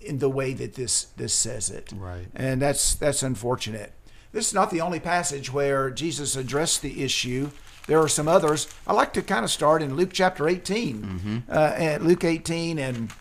in 0.00 0.18
the 0.18 0.28
way 0.30 0.52
that 0.54 0.74
this 0.74 1.06
this 1.16 1.32
says 1.34 1.70
it. 1.70 1.92
Right. 1.96 2.26
And 2.34 2.60
that's 2.62 2.94
that's 2.94 3.22
unfortunate. 3.22 3.92
This 4.34 4.48
is 4.48 4.54
not 4.54 4.70
the 4.72 4.80
only 4.80 4.98
passage 4.98 5.52
where 5.52 5.90
Jesus 5.90 6.34
addressed 6.34 6.82
the 6.82 7.04
issue. 7.04 7.50
There 7.86 8.00
are 8.00 8.08
some 8.08 8.26
others. 8.26 8.66
I 8.84 8.92
like 8.92 9.12
to 9.12 9.22
kind 9.22 9.44
of 9.44 9.50
start 9.50 9.80
in 9.80 9.94
Luke 9.94 10.10
chapter 10.12 10.48
18. 10.48 11.44
Uh, 11.48 11.52
at 11.54 12.02
Luke 12.02 12.24
18 12.24 12.80
and 12.80 13.12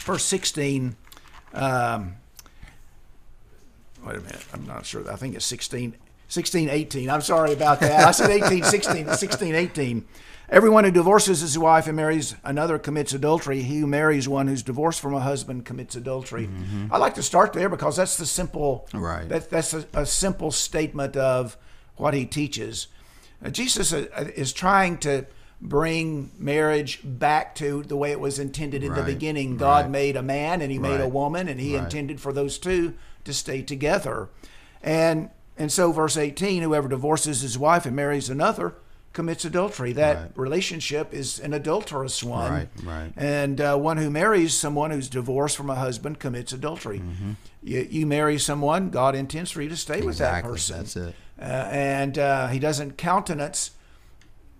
verse 0.00 0.24
16. 0.24 0.96
Um, 1.54 2.16
wait 4.04 4.16
a 4.16 4.20
minute. 4.20 4.44
I'm 4.52 4.66
not 4.66 4.84
sure. 4.84 5.08
I 5.10 5.14
think 5.14 5.36
it's 5.36 5.46
16, 5.46 5.94
16 6.26 6.68
18. 6.68 7.08
I'm 7.08 7.20
sorry 7.20 7.52
about 7.52 7.78
that. 7.78 8.04
I 8.04 8.10
said 8.10 8.30
18, 8.30 8.64
16, 8.64 9.12
16, 9.14 9.54
18. 9.54 10.04
Everyone 10.52 10.84
who 10.84 10.90
divorces 10.90 11.40
his 11.40 11.58
wife 11.58 11.86
and 11.86 11.96
marries 11.96 12.36
another 12.44 12.78
commits 12.78 13.14
adultery. 13.14 13.62
He 13.62 13.80
who 13.80 13.86
marries 13.86 14.28
one 14.28 14.48
who's 14.48 14.62
divorced 14.62 15.00
from 15.00 15.14
a 15.14 15.20
husband 15.20 15.64
commits 15.64 15.96
adultery. 15.96 16.50
I 16.90 16.98
like 16.98 17.14
to 17.14 17.22
start 17.22 17.54
there 17.54 17.70
because 17.70 17.96
that's 17.96 18.18
the 18.18 18.26
simple. 18.26 18.86
Right. 18.92 19.26
That, 19.30 19.48
that's 19.48 19.72
a, 19.72 19.86
a 19.94 20.04
simple 20.04 20.50
statement 20.50 21.16
of 21.16 21.56
what 21.96 22.12
he 22.12 22.26
teaches. 22.26 22.88
Uh, 23.42 23.48
Jesus 23.48 23.94
uh, 23.94 24.06
is 24.36 24.52
trying 24.52 24.98
to 24.98 25.24
bring 25.62 26.30
marriage 26.36 27.00
back 27.02 27.54
to 27.54 27.82
the 27.84 27.96
way 27.96 28.10
it 28.10 28.20
was 28.20 28.38
intended 28.38 28.82
in 28.82 28.92
the 28.92 29.02
beginning. 29.02 29.56
God 29.56 29.86
right. 29.86 29.90
made 29.90 30.16
a 30.16 30.22
man 30.22 30.60
and 30.60 30.70
he 30.70 30.78
made 30.78 31.00
a 31.00 31.08
woman 31.08 31.48
and 31.48 31.58
he 31.60 31.76
right. 31.76 31.84
intended 31.84 32.20
for 32.20 32.30
those 32.30 32.58
two 32.58 32.92
to 33.24 33.32
stay 33.32 33.62
together. 33.62 34.28
And 34.82 35.30
and 35.56 35.72
so 35.72 35.92
verse 35.92 36.16
18 36.16 36.62
whoever 36.62 36.88
divorces 36.88 37.40
his 37.40 37.56
wife 37.56 37.86
and 37.86 37.94
marries 37.96 38.28
another 38.28 38.74
commits 39.12 39.44
adultery. 39.44 39.92
That 39.92 40.16
Right. 40.16 40.30
relationship 40.36 41.12
is 41.12 41.38
an 41.38 41.52
adulterous 41.52 42.22
one. 42.24 42.50
Right, 42.52 42.68
right. 42.84 43.12
And 43.16 43.60
uh, 43.60 43.76
one 43.76 43.96
who 43.98 44.10
marries 44.10 44.54
someone 44.54 44.90
who's 44.90 45.08
divorced 45.08 45.56
from 45.56 45.68
a 45.70 45.74
husband 45.74 46.18
commits 46.18 46.52
adultery. 46.52 46.98
Mm-hmm. 47.00 47.32
You, 47.62 47.86
you 47.90 48.06
marry 48.06 48.38
someone, 48.38 48.90
God 48.90 49.14
intends 49.14 49.50
for 49.50 49.62
you 49.62 49.68
to 49.68 49.76
stay 49.76 50.00
with 50.02 50.18
that 50.18 50.38
Exactly. 50.38 50.50
person. 50.52 50.76
That's 50.78 50.96
it. 50.96 51.14
Uh, 51.40 51.44
and 51.44 52.18
uh, 52.18 52.46
he 52.48 52.58
doesn't 52.58 52.96
countenance 52.98 53.72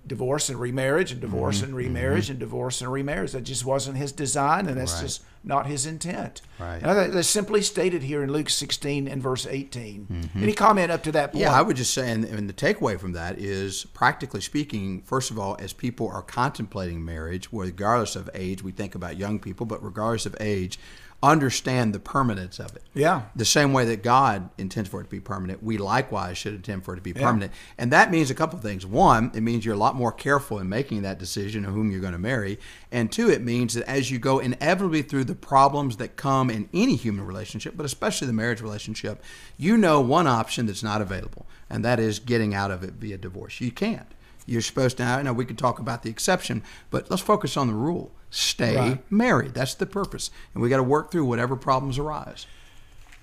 divorce 0.07 0.49
and 0.49 0.59
remarriage 0.59 1.13
and 1.13 1.21
divorce 1.21 1.59
Mm-hmm. 1.59 1.65
and 1.67 1.75
remarriage 1.77 2.29
and 2.31 2.39
divorce 2.39 2.81
and 2.81 2.93
remarriage. 2.93 3.33
That 3.33 3.43
just 3.43 3.65
wasn't 3.65 3.97
his 3.97 4.11
design, 4.13 4.67
and 4.67 4.77
that's 4.79 4.95
Right. 4.95 5.03
just 5.03 5.23
not 5.45 5.67
his 5.67 5.87
intent. 5.87 6.41
Right. 6.59 6.81
And 6.83 7.13
that's 7.13 7.29
simply 7.29 7.63
stated 7.63 8.03
here 8.05 8.23
in 8.23 8.33
Luke 8.33 8.49
16 8.51 9.09
and 9.09 9.23
verse 9.23 9.47
18. 9.49 10.31
Any 10.37 10.53
comment 10.53 10.91
up 10.93 11.03
to 11.05 11.13
that 11.13 11.33
point? 11.33 11.45
Mm-hmm. 11.45 11.53
Yeah, 11.53 11.59
I 11.59 11.63
would 11.63 11.77
just 11.77 11.93
say, 11.95 12.11
and, 12.11 12.25
and 12.25 12.49
the 12.49 12.53
takeaway 12.53 12.99
from 12.99 13.13
that 13.13 13.39
is, 13.39 13.85
practically 13.87 14.41
speaking, 14.41 15.03
first 15.03 15.31
of 15.31 15.39
all, 15.39 15.57
as 15.61 15.73
people 15.73 16.09
are 16.09 16.23
contemplating 16.23 17.05
marriage, 17.05 17.49
regardless 17.53 18.15
of 18.17 18.31
age, 18.35 18.63
we 18.63 18.71
think 18.73 18.95
about 18.95 19.17
young 19.17 19.39
people, 19.41 19.67
but 19.67 19.83
regardless 19.83 20.27
of 20.27 20.37
age, 20.41 20.79
understand 21.23 21.95
the 21.95 22.01
permanence 22.01 22.59
of 22.59 22.75
it. 22.75 22.83
Yeah. 22.95 23.23
The 23.37 23.45
same 23.45 23.73
way 23.73 23.85
that 23.87 24.03
God 24.03 24.51
intends 24.59 24.91
for 24.91 25.01
it 25.01 25.05
to 25.05 25.11
be 25.11 25.21
permanent, 25.21 25.63
we 25.63 25.79
likewise 25.79 26.37
should 26.37 26.55
intend 26.55 26.85
for 26.85 26.95
it 26.95 26.97
to 26.97 27.03
be 27.03 27.15
permanent. 27.15 27.53
And 27.79 27.93
that 27.93 28.11
means 28.11 28.31
a 28.31 28.35
couple 28.35 28.57
of 28.57 28.63
things. 28.63 28.85
One, 28.85 29.31
it 29.35 29.43
means 29.43 29.65
you're 29.65 29.75
a 29.75 29.79
lot 29.79 29.95
more 29.95 30.11
careful 30.11 30.59
in 30.59 30.69
making 30.69 31.03
that 31.03 31.21
decision 31.21 31.65
of 31.65 31.75
whom 31.75 31.93
you're 31.93 32.01
going 32.01 32.13
to 32.13 32.19
marry. 32.19 32.59
And 32.91 33.13
two, 33.13 33.31
it 33.31 33.43
means 33.43 33.75
that 33.75 33.89
as 33.89 34.11
you 34.11 34.19
go 34.19 34.41
inevitably 34.41 35.03
through 35.03 35.25
the 35.25 35.37
problems 35.37 35.97
that 35.99 36.17
come 36.17 36.51
in 36.51 36.69
any 36.75 36.97
human 36.97 37.25
relationship, 37.25 37.77
but 37.77 37.87
especially 37.87 38.27
the 38.27 38.33
marriage 38.33 38.61
relationship, 38.61 39.23
you 39.57 39.77
know 39.77 40.01
one 40.01 40.27
option 40.27 40.67
that's 40.67 40.83
not 40.83 41.01
available, 41.01 41.47
and 41.71 41.85
that 41.85 42.01
is 42.01 42.19
getting 42.19 42.53
out 42.53 42.73
of 42.73 42.83
it 42.83 42.95
via 42.95 43.17
divorce. 43.17 43.61
You 43.61 43.71
can't. 43.71 44.09
You're 44.47 44.61
supposed 44.63 44.97
to. 44.97 45.05
I 45.05 45.23
know 45.23 45.33
we 45.33 45.45
could 45.45 45.59
talk 45.59 45.79
about 45.79 46.03
the 46.03 46.11
exception, 46.11 46.63
but 46.91 47.11
let's 47.11 47.23
focus 47.23 47.57
on 47.57 47.69
the 47.69 47.75
rule. 47.75 48.11
Stay 48.31 48.77
Right. 48.77 49.11
married. 49.11 49.55
That's 49.55 49.75
the 49.75 49.87
purpose, 49.87 50.31
and 50.55 50.63
we 50.63 50.69
got 50.69 50.79
to 50.79 50.83
work 50.83 51.11
through 51.11 51.27
whatever 51.27 51.55
problems 51.57 51.99
arise. 51.99 52.47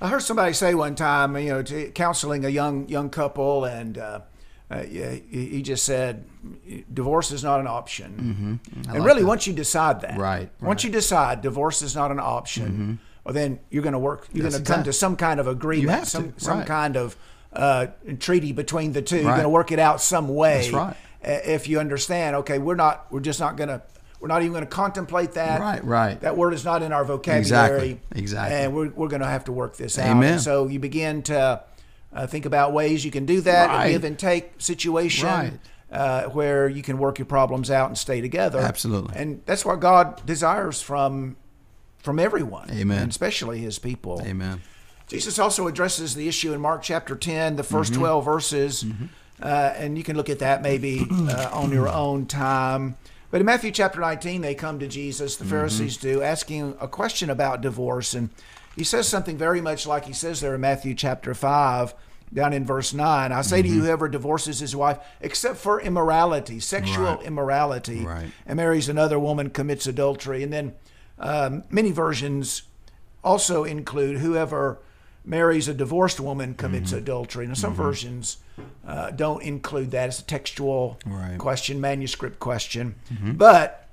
I 0.02 0.08
heard 0.08 0.22
somebody 0.22 0.54
say 0.54 0.74
one 0.76 0.96
time, 0.96 1.36
you 1.38 1.50
know, 1.50 1.62
to, 1.64 1.92
counseling 1.92 2.46
a 2.46 2.50
young 2.50 2.88
young 2.88 3.10
couple, 3.10 3.66
and 3.66 3.98
uh, 3.98 4.22
uh, 4.72 4.84
he 4.84 5.20
he 5.32 5.62
just 5.62 5.84
said, 5.84 6.24
divorce 6.94 7.32
is 7.32 7.44
not 7.44 7.60
an 7.60 7.68
option. 7.68 8.60
And 8.74 8.88
like 8.88 9.04
really, 9.04 9.22
that. 9.24 9.28
once 9.28 9.46
you 9.48 9.54
decide 9.54 10.02
that, 10.02 10.18
Right, 10.18 10.50
Once 10.62 10.84
you 10.84 10.90
decide 10.90 11.42
divorce 11.42 11.82
is 11.82 11.96
not 11.96 12.12
an 12.12 12.20
option, 12.20 13.00
well, 13.26 13.34
then 13.34 13.60
you're 13.70 13.84
going 13.84 13.94
to 13.94 14.00
work. 14.00 14.28
You're 14.32 14.50
going 14.50 14.64
to 14.64 14.72
come 14.72 14.84
to 14.86 14.94
some 14.94 15.16
kind 15.18 15.40
of 15.40 15.48
agreement, 15.48 15.90
have 15.90 16.04
to, 16.04 16.10
some 16.10 16.34
some 16.38 16.64
kind 16.64 16.96
of 16.96 17.18
uh, 17.52 17.88
treaty 18.20 18.52
between 18.54 18.94
the 18.94 19.02
2 19.02 19.16
You're 19.16 19.26
going 19.26 19.42
to 19.42 19.50
work 19.50 19.72
it 19.72 19.80
out 19.80 20.02
some 20.02 20.30
way. 20.30 20.62
That's 20.62 20.72
right. 20.72 20.96
If 21.22 21.68
you 21.68 21.80
understand, 21.80 22.36
okay, 22.38 22.60
we're 22.60 22.76
not. 22.76 23.08
We're 23.12 23.20
just 23.20 23.40
not 23.40 23.58
going 23.58 23.70
to. 23.70 23.82
We're 24.22 24.28
not 24.28 24.42
even 24.42 24.52
going 24.52 24.66
to 24.66 24.70
contemplate 24.70 25.34
that. 25.34 25.62
Right, 25.62 25.82
right. 25.84 26.20
That 26.20 26.36
word 26.36 26.54
is 26.54 26.66
not 26.66 26.82
in 26.84 26.92
our 26.92 27.06
vocabulary. 27.06 27.40
Exactly, 27.40 28.00
exactly. 28.14 28.58
And 28.58 28.74
we're, 28.76 28.90
we're 28.90 29.08
going 29.08 29.22
to 29.22 29.28
have 29.28 29.46
to 29.46 29.54
work 29.54 29.78
this 29.78 29.98
out. 29.98 30.10
Amen. 30.10 30.40
So 30.40 30.68
you 30.68 30.78
begin 30.78 31.24
to 31.24 31.64
uh, 32.12 32.28
think 32.28 32.46
about 32.46 32.74
ways 32.74 33.06
you 33.06 33.12
can 33.12 33.26
do 33.26 33.40
that, 33.42 33.70
Right. 33.70 33.86
a 33.86 33.92
give 33.94 34.04
and 34.04 34.20
take 34.20 34.56
situation 34.58 35.26
Right. 35.30 35.54
uh, 35.90 36.24
where 36.32 36.68
you 36.68 36.82
can 36.82 36.98
work 36.98 37.18
your 37.18 37.28
problems 37.28 37.72
out 37.72 37.88
and 37.88 37.98
stay 37.98 38.20
together. 38.20 38.60
Absolutely. 38.60 39.16
And 39.16 39.42
that's 39.46 39.64
what 39.64 39.80
God 39.80 40.22
desires 40.26 40.82
from 40.82 41.38
from 42.00 42.20
everyone. 42.20 42.70
Amen. 42.72 43.04
And 43.04 43.10
especially 43.12 43.60
his 43.60 43.80
people. 43.80 44.22
Amen. 44.26 44.62
Jesus 45.08 45.40
also 45.40 45.68
addresses 45.68 46.14
the 46.16 46.28
issue 46.28 46.52
in 46.54 46.60
Mark 46.60 46.82
chapter 46.84 47.16
10, 47.16 47.56
the 47.56 47.64
1st 47.64 47.92
Mm-hmm. 47.92 48.00
12 48.00 48.26
verses. 48.26 48.86
Uh, 49.42 49.74
and 49.78 49.98
you 49.98 50.04
can 50.04 50.18
look 50.18 50.30
at 50.30 50.40
that 50.40 50.62
maybe 50.62 51.08
uh, 51.12 51.50
on 51.54 51.72
your 51.72 51.88
own 51.88 52.26
time. 52.26 52.98
But 53.32 53.40
in 53.42 53.46
Matthew 53.46 53.72
chapter 53.72 54.00
19, 54.00 54.42
they 54.42 54.56
come 54.56 54.80
to 54.80 54.88
Jesus, 54.88 55.36
the 55.38 55.46
Pharisees 55.46 55.98
Mm-hmm. 55.98 56.08
do, 56.08 56.22
asking 56.24 56.76
a 56.82 56.88
question 56.88 57.30
about 57.30 57.62
divorce. 57.62 58.14
And 58.14 58.30
he 58.76 58.84
says 58.84 59.08
something 59.08 59.38
very 59.38 59.62
much 59.62 59.86
like 59.88 60.06
he 60.06 60.14
says 60.14 60.42
there 60.42 60.56
in 60.56 60.62
Matthew 60.62 60.94
chapter 60.96 61.34
5, 61.34 61.94
down 62.34 62.54
in 62.54 62.66
verse 62.66 62.94
9. 62.94 63.32
I 63.32 63.42
say 63.42 63.62
to 63.62 63.68
Mm-hmm. 63.68 63.78
you, 63.78 63.84
whoever 63.84 64.10
divorces 64.10 64.60
his 64.60 64.76
wife, 64.76 64.98
except 65.22 65.58
for 65.58 65.80
immorality, 65.80 66.60
sexual 66.60 67.06
Right. 67.16 67.24
immorality, 67.24 68.04
Right. 68.06 68.32
and 68.46 68.58
marries 68.58 68.90
another 68.90 69.20
woman, 69.20 69.52
commits 69.52 69.88
adultery. 69.88 70.44
And 70.44 70.52
then 70.52 70.74
um, 71.20 71.64
many 71.70 71.92
versions 71.92 72.64
also 73.24 73.64
include 73.64 74.18
whoever 74.20 74.80
marries 75.30 75.68
a 75.68 75.74
divorced 75.74 76.20
woman 76.20 76.56
commits 76.56 76.90
Mm-hmm. 76.90 76.98
adultery. 77.00 77.48
Now, 77.48 77.54
some 77.54 77.76
versions 77.76 78.38
uh, 78.86 79.12
don't 79.12 79.44
include 79.44 79.92
that. 79.92 80.08
It's 80.10 80.20
a 80.20 80.24
textual 80.24 80.98
Right. 81.06 81.38
question, 81.38 81.80
manuscript 81.80 82.40
question. 82.40 82.96
Mm-hmm. 83.14 83.34
But 83.34 83.88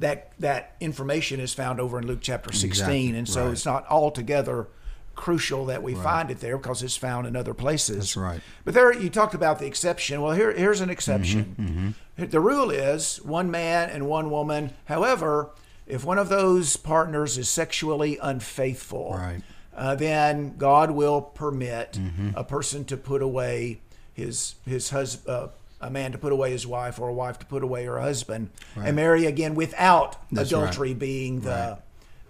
that 0.00 0.32
that 0.38 0.74
information 0.80 1.40
is 1.40 1.52
found 1.54 1.78
over 1.80 1.98
in 1.98 2.06
Luke 2.06 2.20
chapter 2.22 2.52
16, 2.52 2.70
Exactly. 2.70 3.16
and 3.18 3.28
so 3.28 3.44
Right. 3.44 3.52
it's 3.52 3.66
not 3.66 3.86
altogether 3.88 4.68
crucial 5.14 5.66
that 5.66 5.82
we 5.82 5.94
find 5.94 6.30
it 6.30 6.40
there 6.40 6.56
because 6.56 6.82
it's 6.82 6.96
found 6.96 7.26
in 7.26 7.36
other 7.36 7.52
places. 7.52 7.96
That's 7.96 8.16
right. 8.16 8.40
But 8.64 8.72
there, 8.74 8.90
you 8.92 9.10
talked 9.10 9.34
about 9.34 9.58
the 9.58 9.66
exception. 9.66 10.22
Well, 10.22 10.32
here, 10.32 10.50
here's 10.52 10.80
an 10.80 10.88
exception. 10.88 11.94
Mm-hmm, 12.16 12.30
The 12.30 12.40
rule 12.40 12.70
is 12.70 13.18
one 13.22 13.50
man 13.50 13.90
and 13.90 14.06
one 14.08 14.30
woman. 14.30 14.72
However, 14.86 15.50
if 15.86 16.04
one 16.04 16.16
of 16.16 16.30
those 16.30 16.76
partners 16.76 17.36
is 17.36 17.50
sexually 17.50 18.16
unfaithful, 18.22 19.12
Right. 19.14 19.42
Uh, 19.80 19.94
then 19.96 20.56
God 20.58 20.90
will 20.92 21.20
permit 21.22 21.92
Mm-hmm. 21.92 22.30
a 22.36 22.44
person 22.44 22.84
to 22.84 22.96
put 22.96 23.22
away 23.22 23.80
his 24.12 24.54
his 24.66 24.90
husband. 24.90 25.34
Uh, 25.36 25.48
a 25.82 25.88
man 25.90 26.12
to 26.12 26.18
put 26.18 26.30
away 26.30 26.50
his 26.50 26.66
wife, 26.66 27.00
or 27.00 27.08
a 27.08 27.12
wife 27.14 27.38
to 27.38 27.46
put 27.46 27.62
away 27.62 27.86
her 27.86 27.98
husband, 28.00 28.50
and 28.76 28.94
marry 28.94 29.24
again 29.24 29.54
without 29.54 30.16
That's 30.30 30.52
right. 30.52 30.60
adultery 30.60 30.92
being 30.92 31.40
the 31.40 31.78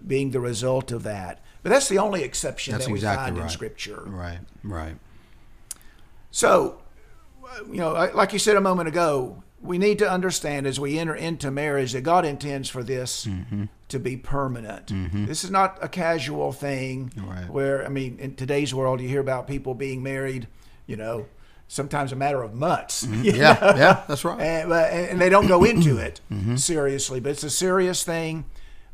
being 0.07 0.31
the 0.31 0.39
result 0.39 0.93
of 0.93 1.03
that. 1.03 1.43
But 1.61 1.69
that's 1.71 1.89
the 1.89 1.97
only 1.99 2.23
exception 2.23 2.71
That's 2.71 2.85
that 2.85 2.91
we 2.91 2.99
exactly 2.99 3.31
find 3.33 3.43
in. 3.43 3.49
Scripture. 3.49 4.03
Right. 4.07 4.39
Right. 4.63 4.95
So, 6.31 6.79
uh, 7.43 7.65
you 7.67 7.77
know, 7.77 7.91
like 8.15 8.33
you 8.33 8.39
said 8.39 8.55
a 8.55 8.61
moment 8.61 8.87
ago, 8.87 9.43
we 9.61 9.77
need 9.77 9.99
to 9.99 10.09
understand 10.09 10.65
as 10.65 10.79
we 10.79 10.97
enter 10.97 11.13
into 11.15 11.51
marriage 11.51 11.91
that 11.93 12.01
God 12.01 12.25
intends 12.25 12.67
for 12.69 12.83
this 12.83 13.25
Mm-hmm. 13.25 13.65
to 13.89 13.99
be 13.99 14.17
permanent. 14.17 14.91
This 15.27 15.43
is 15.43 15.51
not 15.51 15.77
a 15.81 15.87
casual 15.89 16.51
thing 16.51 17.11
Right. 17.17 17.49
where, 17.49 17.85
I 17.85 17.89
mean, 17.89 18.17
in 18.19 18.35
today's 18.35 18.73
world, 18.73 19.01
you 19.01 19.07
hear 19.07 19.19
about 19.19 19.47
people 19.47 19.73
being 19.75 20.01
married, 20.01 20.47
you 20.87 20.95
know, 20.95 21.25
sometimes 21.67 22.11
a 22.11 22.15
matter 22.15 22.41
of 22.41 22.53
months. 22.53 23.05
Mm-hmm. 23.05 23.23
Yeah. 23.35 23.57
know? 23.61 23.75
Yeah. 23.77 24.03
That's 24.07 24.25
right. 24.25 24.39
and, 24.41 24.71
and 24.73 25.21
they 25.21 25.29
don't 25.29 25.47
go 25.47 25.63
into 25.63 25.97
it 25.97 26.21
Mm-hmm. 26.31 26.55
seriously. 26.55 27.19
But 27.19 27.31
it's 27.33 27.43
a 27.43 27.49
serious 27.49 28.03
thing. 28.03 28.45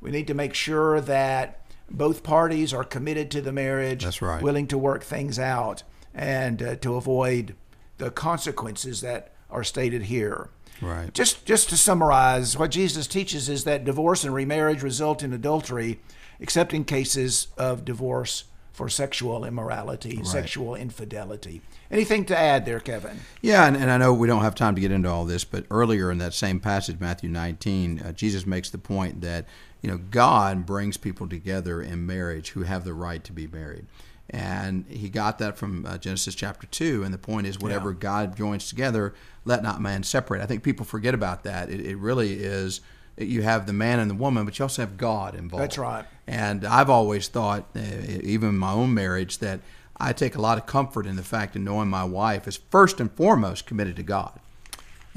We 0.02 0.12
need 0.12 0.28
to 0.28 0.34
make 0.34 0.54
sure 0.54 1.00
that 1.02 1.62
both 1.90 2.22
parties 2.24 2.74
are 2.74 2.84
committed 2.84 3.32
to 3.32 3.42
the 3.42 3.52
marriage, 3.54 4.04
That's 4.04 4.22
right. 4.22 4.42
willing 4.44 4.68
to 4.68 4.78
work 4.78 5.04
things 5.04 5.40
out, 5.40 5.84
and 6.14 6.62
uh, 6.62 6.76
to 6.78 6.96
avoid 6.96 7.56
the 7.98 8.12
consequences 8.12 9.02
that 9.02 9.32
are 9.50 9.64
stated 9.64 10.04
here. 10.04 10.50
Right. 10.82 11.14
Just 11.14 11.46
just 11.46 11.70
to 11.70 11.78
summarize, 11.78 12.58
what 12.58 12.72
Jesus 12.72 13.08
teaches 13.08 13.50
is 13.50 13.64
that 13.64 13.84
divorce 13.84 14.24
and 14.24 14.34
remarriage 14.34 14.84
result 14.84 15.24
in 15.24 15.34
adultery, 15.34 16.00
except 16.40 16.74
in 16.74 16.86
cases 16.86 17.48
of 17.58 17.86
divorce 17.86 18.46
for 18.78 18.88
sexual 18.88 19.44
immorality, 19.44 20.24
sexual 20.24 20.76
infidelity. 20.76 21.64
Anything 21.90 22.26
to 22.26 22.38
add 22.38 22.68
there, 22.68 22.80
Kevin? 22.80 23.22
Yeah, 23.42 23.66
and, 23.66 23.76
and 23.76 23.90
I 23.90 23.98
know 23.98 24.14
we 24.14 24.28
don't 24.28 24.44
have 24.44 24.54
time 24.54 24.76
to 24.76 24.82
get 24.82 24.92
into 24.92 25.10
all 25.10 25.26
this, 25.26 25.44
but 25.44 25.66
earlier 25.72 26.12
in 26.12 26.20
that 26.20 26.36
same 26.36 26.60
passage, 26.60 27.00
Matthew 27.00 27.28
19, 27.28 28.00
uh, 28.00 28.12
Jesus 28.12 28.46
makes 28.46 28.70
the 28.70 28.78
point 28.78 29.22
that 29.22 29.46
you 29.82 29.90
know 29.90 29.98
God 29.98 30.68
brings 30.68 30.96
people 30.96 31.28
together 31.28 31.82
in 31.82 32.06
marriage 32.06 32.50
who 32.50 32.64
have 32.64 32.84
the 32.84 32.94
right 32.94 33.24
to 33.24 33.34
be 33.34 33.48
married, 33.48 33.88
and 34.30 34.86
he 34.88 35.10
got 35.10 35.38
that 35.40 35.58
from 35.58 35.86
uh, 35.86 35.98
Genesis 35.98 36.36
chapter 36.36 36.68
two. 36.68 37.04
And 37.04 37.14
the 37.14 37.18
point 37.18 37.48
is, 37.48 37.60
whatever 37.60 37.94
God 37.94 38.36
joins 38.36 38.68
together, 38.70 39.14
let 39.46 39.64
not 39.64 39.82
man 39.82 40.04
separate. 40.04 40.42
I 40.42 40.46
think 40.46 40.64
people 40.64 40.86
forget 40.86 41.14
about 41.14 41.44
that. 41.44 41.70
It, 41.70 41.80
it 41.80 41.98
really 41.98 42.34
is. 42.34 42.82
You 43.18 43.42
have 43.42 43.66
the 43.66 43.74
man 43.74 44.00
and 44.00 44.12
the 44.12 44.16
woman, 44.16 44.46
but 44.46 44.60
you 44.60 44.64
also 44.64 44.84
have 44.84 44.98
God 44.98 45.34
involved. 45.34 45.64
That's 45.64 45.78
right. 45.78 46.06
And 46.28 46.66
I've 46.66 46.90
always 46.90 47.28
thought, 47.28 47.66
uh, 47.76 47.80
even 48.22 48.50
in 48.50 48.58
my 48.58 48.72
own 48.72 48.94
marriage, 48.94 49.40
that 49.40 49.62
I 49.98 50.14
take 50.14 50.36
a 50.36 50.42
lot 50.42 50.60
of 50.60 50.68
comfort 50.68 51.08
in 51.08 51.16
the 51.16 51.24
fact 51.24 51.56
of 51.56 51.64
knowing 51.64 51.90
my 51.90 52.04
wife 52.04 52.48
is 52.48 52.58
first 52.70 53.00
and 53.00 53.12
foremost 53.12 53.66
committed 53.66 53.96
to 53.96 54.04
God. 54.04 54.40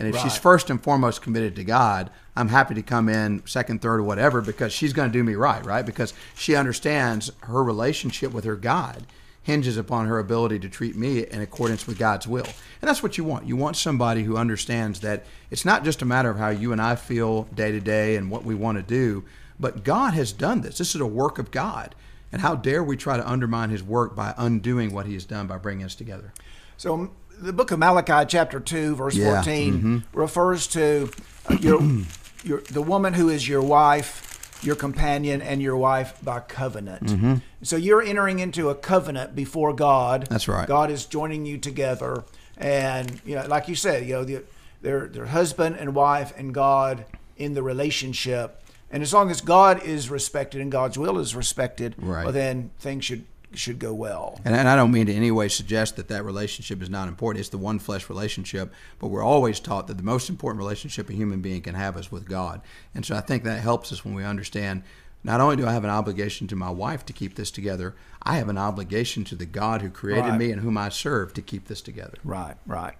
And 0.01 0.09
if 0.09 0.21
she's 0.23 0.37
first 0.37 0.71
and 0.71 0.83
foremost 0.83 1.21
committed 1.21 1.55
to 1.57 1.65
God, 1.65 2.11
I'm 2.35 2.49
happy 2.49 2.75
to 2.75 2.83
come 2.83 3.11
in 3.11 3.43
second, 3.47 3.83
third, 3.83 4.01
or 4.01 4.03
whatever 4.03 4.41
because 4.41 4.73
she's 4.73 4.95
going 4.95 5.11
to 5.11 5.13
do 5.13 5.23
me 5.23 5.35
right, 5.35 5.63
right? 5.63 5.85
Because 5.85 6.15
she 6.35 6.57
understands 6.57 7.31
her 7.41 7.63
relationship 7.63 8.33
with 8.33 8.45
her 8.45 8.57
God 8.57 9.07
hinges 9.43 9.77
upon 9.77 10.07
her 10.07 10.19
ability 10.19 10.59
to 10.61 10.71
treat 10.71 10.97
me 10.97 11.27
in 11.27 11.43
accordance 11.43 11.87
with 11.87 11.99
God's 11.99 12.27
will. 12.27 12.47
And 12.47 12.89
that's 12.89 13.03
what 13.03 13.19
you 13.19 13.25
want. 13.25 13.47
You 13.47 13.57
want 13.57 13.77
somebody 13.77 14.23
who 14.23 14.39
understands 14.39 15.01
that 15.01 15.27
it's 15.51 15.67
not 15.67 15.85
just 15.85 16.01
a 16.01 16.07
matter 16.07 16.31
of 16.31 16.39
how 16.39 16.49
you 16.49 16.73
and 16.73 16.81
I 16.81 16.95
feel 16.95 17.43
day 17.55 17.71
to 17.71 17.81
day 17.81 18.17
and 18.17 18.31
what 18.31 18.45
we 18.45 18.55
want 18.55 18.79
to 18.79 18.83
do, 18.83 19.25
but 19.59 19.85
God 19.85 20.15
has 20.15 20.33
done 20.33 20.63
this. 20.63 20.79
This 20.79 20.95
is 20.95 21.01
a 21.03 21.07
work 21.07 21.39
of 21.39 21.51
God. 21.51 21.95
And 22.33 22.41
how 22.41 22.55
dare 22.55 22.83
we 22.83 22.97
try 22.97 23.19
to 23.19 23.31
undermine 23.31 23.69
his 23.69 23.83
work 23.83 24.17
by 24.17 24.33
undoing 24.39 24.95
what 24.95 25.05
he 25.05 25.15
has 25.15 25.27
done 25.27 25.47
by 25.47 25.59
bringing 25.59 25.85
us 25.85 25.95
together? 25.95 26.33
So 26.79 27.11
the 27.41 27.53
book 27.53 27.71
of 27.71 27.79
Malachi, 27.79 28.27
chapter 28.29 28.61
two, 28.61 28.95
verse 28.97 29.15
Yeah, 29.17 29.43
14, 29.43 30.05
refers 30.13 30.67
to 30.69 31.11
uh, 31.49 31.55
your, 31.61 31.81
your 32.45 32.61
the 32.63 32.83
woman 32.83 33.15
who 33.15 33.29
is 33.29 33.49
your 33.49 33.63
wife, 33.63 34.59
your 34.63 34.77
companion, 34.77 35.41
and 35.43 35.61
your 35.63 35.77
wife 35.77 36.15
by 36.23 36.41
covenant. 36.41 37.41
So 37.63 37.77
you're 37.77 38.03
entering 38.03 38.39
into 38.39 38.69
a 38.71 38.75
covenant 38.75 39.35
before 39.35 39.73
God. 39.73 40.27
That's 40.31 40.49
right. 40.49 40.67
God 40.69 40.91
is 40.91 41.07
joining 41.07 41.47
you 41.47 41.59
together, 41.59 42.25
and 42.57 43.21
you 43.25 43.35
know, 43.37 43.47
like 43.47 43.69
you 43.69 43.75
said, 43.75 44.07
you 44.07 44.15
know, 44.15 44.25
the, 44.25 44.43
they're 44.83 45.07
they're 45.09 45.27
husband 45.27 45.77
and 45.79 45.95
wife 45.95 46.33
and 46.37 46.53
God 46.55 47.05
in 47.37 47.55
the 47.55 47.63
relationship. 47.63 48.57
And 48.93 49.03
as 49.05 49.15
long 49.15 49.31
as 49.31 49.41
God 49.41 49.83
is 49.85 50.11
respected 50.11 50.61
and 50.61 50.73
God's 50.73 50.99
will 50.99 51.19
is 51.21 51.37
respected, 51.37 51.95
Right. 51.97 52.25
well, 52.25 52.33
then 52.33 52.71
things 52.81 53.05
should 53.05 53.25
should 53.55 53.79
go 53.79 53.93
well. 53.93 54.41
And, 54.45 54.55
and 54.55 54.69
I 54.69 54.77
don't 54.77 54.93
mean 54.93 55.07
to 55.07 55.15
any 55.15 55.31
way 55.31 55.49
suggest 55.49 55.97
that 55.97 56.09
that 56.09 56.25
relationship 56.25 56.83
is 56.83 56.91
not 56.91 57.09
important. 57.09 57.41
It's 57.41 57.49
the 57.49 57.59
one 57.59 57.79
flesh 57.79 58.09
relationship, 58.09 58.73
but 58.99 59.09
we're 59.09 59.25
always 59.25 59.61
taught 59.61 59.87
that 59.89 59.97
the 59.97 60.03
most 60.03 60.29
important 60.29 60.59
relationship 60.59 61.11
a 61.11 61.13
human 61.13 61.41
being 61.41 61.63
can 61.63 61.75
have 61.75 61.97
is 61.97 62.13
with 62.13 62.29
God. 62.29 62.61
And 62.95 63.05
so 63.05 63.17
I 63.17 63.21
think 63.21 63.45
that 63.45 63.61
helps 63.61 63.93
us 63.93 64.05
when 64.05 64.15
we 64.15 64.25
understand 64.25 64.83
not 65.23 65.41
only 65.41 65.57
do 65.57 65.67
I 65.67 65.73
have 65.73 65.85
an 65.85 65.91
obligation 65.91 66.47
to 66.49 66.57
my 66.57 66.71
wife 66.71 67.05
to 67.07 67.13
keep 67.13 67.35
this 67.35 67.51
together, 67.51 67.95
I 68.23 68.37
have 68.37 68.49
an 68.49 68.59
obligation 68.59 69.25
to 69.25 69.35
the 69.35 69.47
God 69.47 69.83
who 69.83 69.91
created 69.91 70.31
Right. 70.31 70.39
me 70.39 70.53
and 70.53 70.63
whom 70.63 70.79
I 70.79 70.89
serve 70.89 71.35
to 71.35 71.43
keep 71.43 71.67
this 71.67 71.83
together. 71.83 72.19
Right, 72.25 72.57
right. 72.67 72.95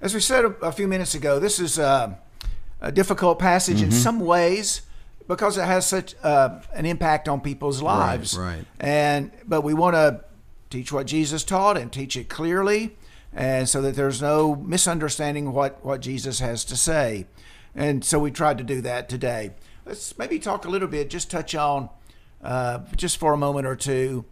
As 0.00 0.12
we 0.12 0.20
said 0.20 0.44
a, 0.44 0.48
a 0.60 0.72
few 0.72 0.86
minutes 0.86 1.14
ago, 1.14 1.38
this 1.38 1.58
is 1.58 1.78
a, 1.78 2.18
a 2.80 2.92
difficult 2.92 3.38
passage 3.38 3.80
in 3.80 3.88
mm-hmm. 3.88 3.98
some 3.98 4.20
ways 4.20 4.82
because 5.28 5.56
it 5.58 5.64
has 5.64 5.86
such 5.86 6.14
uh, 6.22 6.60
an 6.74 6.86
impact 6.86 7.28
on 7.28 7.40
people's 7.40 7.82
lives. 7.82 8.36
right. 8.36 8.64
And 8.80 9.30
but 9.46 9.62
we 9.62 9.74
want 9.74 9.94
to 9.94 10.24
teach 10.70 10.92
what 10.92 11.06
Jesus 11.06 11.44
taught 11.44 11.76
and 11.76 11.92
teach 11.92 12.16
it 12.16 12.28
clearly, 12.28 12.96
and 13.32 13.68
so 13.68 13.80
that 13.82 13.94
there's 13.94 14.20
no 14.22 14.56
misunderstanding 14.56 15.52
what 15.52 15.84
what 15.84 16.00
Jesus 16.00 16.40
has 16.40 16.64
to 16.66 16.76
say. 16.76 17.26
And 17.74 18.04
so 18.04 18.18
we 18.18 18.30
tried 18.30 18.58
to 18.58 18.64
do 18.64 18.80
that 18.82 19.08
today. 19.08 19.50
Let's 19.84 20.16
maybe 20.18 20.38
talk 20.38 20.64
a 20.64 20.68
little 20.68 20.88
bit, 20.88 21.10
just 21.10 21.30
touch 21.30 21.54
on, 21.54 21.90
uh, 22.42 22.80
just 22.96 23.18
for 23.18 23.32
a 23.34 23.36
moment 23.36 23.66
or 23.66 23.76
two, 23.76 24.24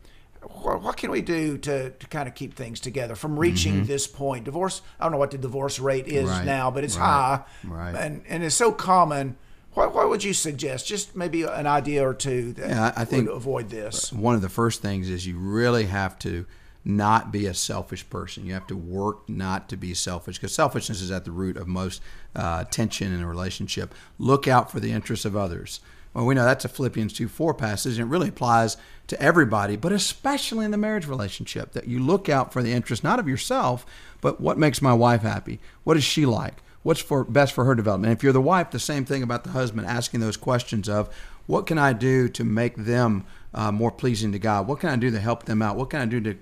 what, 0.62 0.82
what 0.82 0.96
can 0.96 1.10
we 1.10 1.22
do 1.22 1.58
to, 1.58 1.90
to 1.90 2.06
kind 2.08 2.28
of 2.28 2.34
keep 2.34 2.54
things 2.54 2.80
together 2.80 3.14
from 3.14 3.38
reaching 3.38 3.84
this 3.84 4.06
point? 4.06 4.44
Divorce, 4.44 4.82
I 4.98 5.04
don't 5.04 5.12
know 5.12 5.18
what 5.18 5.30
the 5.30 5.38
divorce 5.38 5.78
rate 5.78 6.06
is 6.06 6.28
Mm-hmm. 6.28 6.38
Right, 6.38 6.44
now, 6.46 6.70
but 6.70 6.84
it's 6.84 6.96
right, 6.96 7.04
high. 7.04 7.44
right. 7.64 7.94
And, 7.94 8.22
and 8.28 8.42
it's 8.42 8.54
so 8.54 8.72
common. 8.72 9.36
What, 9.74 9.94
what 9.94 10.08
would 10.08 10.22
you 10.24 10.32
suggest? 10.32 10.86
Just 10.86 11.16
maybe 11.16 11.42
an 11.42 11.66
idea 11.66 12.06
or 12.08 12.14
two 12.14 12.52
that 12.54 12.68
Yeah, 12.70 12.92
I- 12.96 13.04
think- 13.04 13.28
would 13.28 13.36
avoid 13.36 13.70
this. 13.70 14.12
One 14.12 14.34
of 14.34 14.40
the 14.42 14.48
first 14.48 14.82
things 14.82 15.08
is 15.10 15.26
you 15.26 15.36
really 15.36 15.84
have 15.86 16.18
to 16.20 16.46
not 16.84 17.32
be 17.32 17.46
a 17.46 17.54
selfish 17.54 18.08
person. 18.10 18.44
You 18.46 18.52
have 18.52 18.66
to 18.68 18.76
work 18.76 19.28
not 19.28 19.68
to 19.70 19.76
be 19.76 19.94
selfish 19.94 20.36
because 20.38 20.52
selfishness 20.54 21.00
is 21.00 21.10
at 21.10 21.24
the 21.24 21.30
root 21.32 21.56
of 21.56 21.66
most 21.66 22.02
uh, 22.36 22.64
tension 22.64 23.12
in 23.12 23.22
a 23.22 23.26
relationship. 23.26 23.94
Look 24.18 24.46
out 24.46 24.70
for 24.70 24.80
the 24.80 24.92
interests 24.92 25.24
of 25.24 25.34
others. 25.36 25.80
Well, 26.12 26.26
we 26.26 26.34
know 26.34 26.44
that's 26.44 26.64
a 26.64 26.68
Philippians 26.68 27.12
2 27.14 27.26
4 27.26 27.54
passage, 27.54 27.98
and 27.98 28.06
it 28.08 28.12
really 28.12 28.28
applies 28.28 28.76
to 29.08 29.20
everybody, 29.20 29.76
but 29.76 29.90
especially 29.92 30.64
in 30.64 30.70
the 30.70 30.76
marriage 30.76 31.06
relationship, 31.08 31.72
that 31.72 31.88
you 31.88 31.98
look 31.98 32.28
out 32.28 32.52
for 32.52 32.62
the 32.62 32.72
interests 32.72 33.02
not 33.02 33.18
of 33.18 33.26
yourself, 33.26 33.84
but 34.20 34.40
what 34.40 34.56
makes 34.58 34.80
my 34.80 34.92
wife 34.92 35.22
happy? 35.22 35.58
What 35.82 35.96
is 35.96 36.04
she 36.04 36.24
like? 36.26 36.62
What's 36.84 37.00
for 37.00 37.24
best 37.24 37.52
for 37.54 37.64
her 37.64 37.74
development? 37.74 38.10
And 38.10 38.16
if 38.16 38.22
you're 38.22 38.32
the 38.32 38.40
wife, 38.40 38.70
the 38.70 38.78
same 38.78 39.04
thing 39.04 39.22
about 39.22 39.42
the 39.42 39.50
husband, 39.50 39.86
asking 39.88 40.20
those 40.20 40.36
questions 40.36 40.88
of 40.88 41.12
what 41.46 41.66
can 41.66 41.78
I 41.78 41.92
do 41.92 42.28
to 42.28 42.44
make 42.44 42.76
them 42.76 43.24
uh, 43.52 43.72
more 43.72 43.90
pleasing 43.90 44.32
to 44.32 44.38
God? 44.38 44.68
What 44.68 44.80
can 44.80 44.90
I 44.90 44.96
do 44.96 45.10
to 45.10 45.18
help 45.18 45.44
them 45.44 45.62
out? 45.62 45.76
What 45.76 45.90
can 45.90 46.00
I 46.00 46.06
do 46.06 46.20
to 46.20 46.36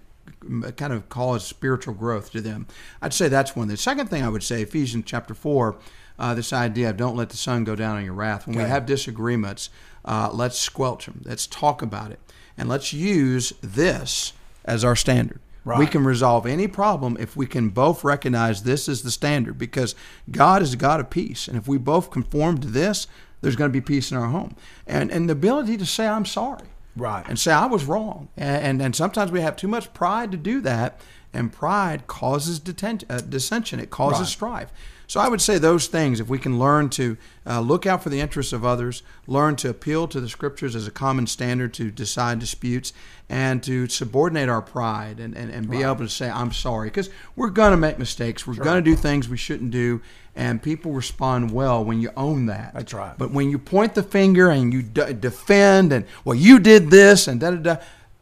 kind 0.73 0.93
of 0.93 1.09
cause 1.09 1.47
spiritual 1.47 1.95
growth 1.95 2.33
to 2.33 2.41
them? 2.41 2.67
I'd 3.01 3.15
say 3.15 3.29
that's 3.29 3.57
one. 3.57 3.69
The 3.69 3.77
second 3.77 4.09
thing 4.11 4.23
I 4.23 4.29
would 4.29 4.43
say, 4.43 4.63
Ephesians 4.63 5.05
chapter 5.07 5.35
four, 5.35 5.77
uh, 6.19 6.35
this 6.35 6.53
idea 6.53 6.91
of 6.91 6.97
don't 6.97 7.17
let 7.17 7.31
the 7.31 7.37
sun 7.37 7.65
go 7.65 7.77
down 7.77 7.97
on 7.97 8.05
your 8.05 8.15
wrath. 8.15 8.47
When 8.47 8.57
we 8.57 8.65
have 8.65 8.85
disagreements, 8.85 9.71
uh, 10.05 10.31
let's 10.33 10.59
squelch 10.59 11.07
them. 11.07 11.23
Let's 11.25 11.47
talk 11.47 11.83
about 11.83 12.11
it, 12.11 12.19
and 12.59 12.69
let's 12.69 12.93
use 12.93 13.53
this 13.61 14.33
as 14.65 14.85
our 14.85 14.97
standard. 14.97 15.41
We 15.65 15.87
can 15.87 16.05
resolve 16.05 16.45
any 16.47 16.67
problem 16.67 17.17
if 17.21 17.37
we 17.37 17.47
can 17.47 17.69
both 17.69 18.03
recognize 18.05 18.63
this 18.65 18.89
is 18.89 19.03
the 19.03 19.11
standard 19.11 19.59
because 19.59 19.95
God 20.31 20.61
is 20.63 20.75
a 20.75 20.77
God 20.77 20.99
of 21.01 21.09
peace. 21.11 21.47
And 21.47 21.57
if 21.57 21.69
we 21.69 21.79
both 21.79 22.11
conform 22.11 22.59
to 22.59 22.69
this, 22.69 23.07
there's 23.41 23.57
going 23.57 23.71
to 23.71 23.73
be 23.73 23.81
peace 23.81 24.11
in 24.11 24.17
our 24.17 24.29
home. 24.29 24.57
And, 24.87 25.11
and 25.11 25.29
the 25.29 25.33
ability 25.35 25.77
to 25.77 25.87
say, 25.87 26.07
I'm 26.07 26.25
sorry. 26.25 26.67
Right. 26.97 27.25
And 27.29 27.39
say, 27.39 27.53
I 27.53 27.67
was 27.67 27.85
wrong. 27.85 28.29
And, 28.37 28.65
and, 28.65 28.83
and 28.83 28.97
sometimes 28.97 29.31
we 29.31 29.41
have 29.41 29.57
too 29.57 29.69
much 29.69 29.93
pride 29.95 30.31
to 30.33 30.37
do 30.37 30.61
that. 30.63 31.01
And 31.33 31.51
pride 31.53 32.07
causes 32.07 32.61
deten- 32.61 33.05
uh, 33.09 33.21
dissension, 33.21 33.81
it 33.81 33.89
causes 33.91 34.21
Right. 34.21 34.29
strife. 34.29 34.73
So 35.13 35.21
I 35.21 35.29
would 35.29 35.43
say 35.43 35.59
those 35.59 35.89
things, 35.89 36.21
if 36.21 36.31
we 36.31 36.39
can 36.39 36.59
learn 36.59 36.89
to 36.89 37.19
uh, 37.47 37.61
look 37.61 37.85
out 37.85 38.03
for 38.03 38.09
the 38.09 38.19
interests 38.19 38.55
of 38.55 38.65
others, 38.65 39.03
learn 39.27 39.57
to 39.57 39.69
appeal 39.69 40.09
to 40.09 40.23
the 40.23 40.29
scriptures 40.31 40.75
as 40.75 40.87
a 40.87 40.91
common 40.91 41.27
standard 41.27 41.75
to 41.75 41.91
decide 41.91 42.39
disputes, 42.39 42.95
and 43.29 43.63
to 43.65 43.89
subordinate 43.89 44.49
our 44.49 44.63
pride 44.63 45.21
and, 45.21 45.37
and, 45.37 45.51
and 45.51 45.69
be 45.69 45.83
able 45.83 45.97
to 45.97 46.09
say, 46.09 46.31
I'm 46.31 46.51
sorry. 46.51 46.89
Because 46.89 47.11
we're 47.37 47.51
going 47.51 47.73
to 47.73 47.77
make 47.77 47.99
mistakes. 47.99 48.47
We're 48.47 48.55
going 48.55 48.83
to 48.83 48.91
do 48.91 48.97
things 48.97 49.29
we 49.29 49.37
shouldn't 49.37 49.71
do. 49.71 50.01
And 50.35 50.63
people 50.63 50.93
respond 50.93 51.51
well 51.51 51.85
when 51.85 52.01
you 52.01 52.11
own 52.17 52.47
that. 52.47 52.73
That's 52.73 52.95
right. 52.95 53.13
But 53.19 53.33
when 53.33 53.51
you 53.51 53.59
point 53.59 53.95
the 53.95 54.03
finger 54.03 54.49
and 54.49 54.73
you 54.73 54.81
d- 54.81 55.13
defend 55.13 55.93
and, 55.93 56.07
well, 56.25 56.37
you 56.37 56.59
did 56.59 56.91
this 56.91 57.29
and 57.29 57.39
da 57.39 57.51
da 57.51 57.77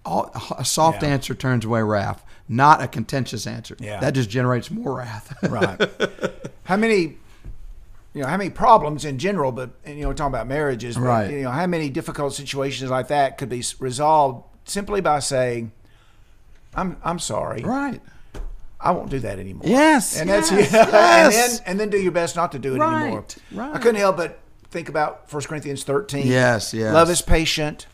da, 0.04 0.40
a 0.58 0.64
soft 0.64 1.04
Yeah. 1.04 1.10
answer 1.10 1.36
turns 1.36 1.64
away 1.64 1.82
wrath, 1.82 2.24
not 2.52 2.82
a 2.82 2.88
contentious 2.88 3.46
answer. 3.46 3.76
Yeah. 3.78 4.00
That 4.00 4.12
just 4.12 4.28
generates 4.28 4.70
more 4.72 4.96
wrath. 4.96 5.32
right. 5.48 5.80
How 6.64 6.76
many, 6.76 7.16
you 8.12 8.22
know, 8.22 8.26
how 8.26 8.36
many 8.36 8.50
problems 8.50 9.04
in 9.04 9.18
general, 9.18 9.52
but 9.52 9.70
and, 9.84 9.96
you 9.96 10.02
know, 10.02 10.08
we're 10.08 10.14
talking 10.14 10.34
about 10.34 10.48
marriages, 10.48 10.96
but, 10.96 11.02
Right. 11.04 11.30
You 11.30 11.42
know, 11.42 11.50
how 11.52 11.66
many 11.68 11.88
difficult 11.90 12.34
situations 12.34 12.90
like 12.90 13.06
that 13.08 13.38
could 13.38 13.48
be 13.48 13.62
resolved 13.78 14.44
simply 14.64 15.00
by 15.00 15.20
saying, 15.20 15.70
"I'm 16.74 16.96
I'm 17.04 17.20
sorry, 17.20 17.62
right. 17.62 18.00
I 18.80 18.90
won't 18.90 19.10
do 19.10 19.20
that 19.20 19.38
anymore." 19.38 19.62
Yes, 19.66 20.18
and 20.20 20.28
that's 20.28 20.50
yes, 20.50 20.72
and 20.74 21.32
then 21.32 21.50
and 21.66 21.80
then 21.80 21.88
do 21.90 21.98
your 21.98 22.12
best 22.12 22.34
not 22.34 22.50
to 22.52 22.58
do 22.58 22.74
it 22.74 22.78
Right, 22.78 23.02
anymore. 23.02 23.24
right. 23.52 23.74
I 23.76 23.78
couldn't 23.78 24.00
help 24.00 24.16
but 24.16 24.40
think 24.70 24.88
about 24.88 25.32
1 25.32 25.42
Corinthians 25.44 25.84
thirteen. 25.84 26.26
Yes, 26.26 26.74
yes. 26.74 26.92
Love 26.92 27.10
is 27.10 27.22
patient. 27.22 27.86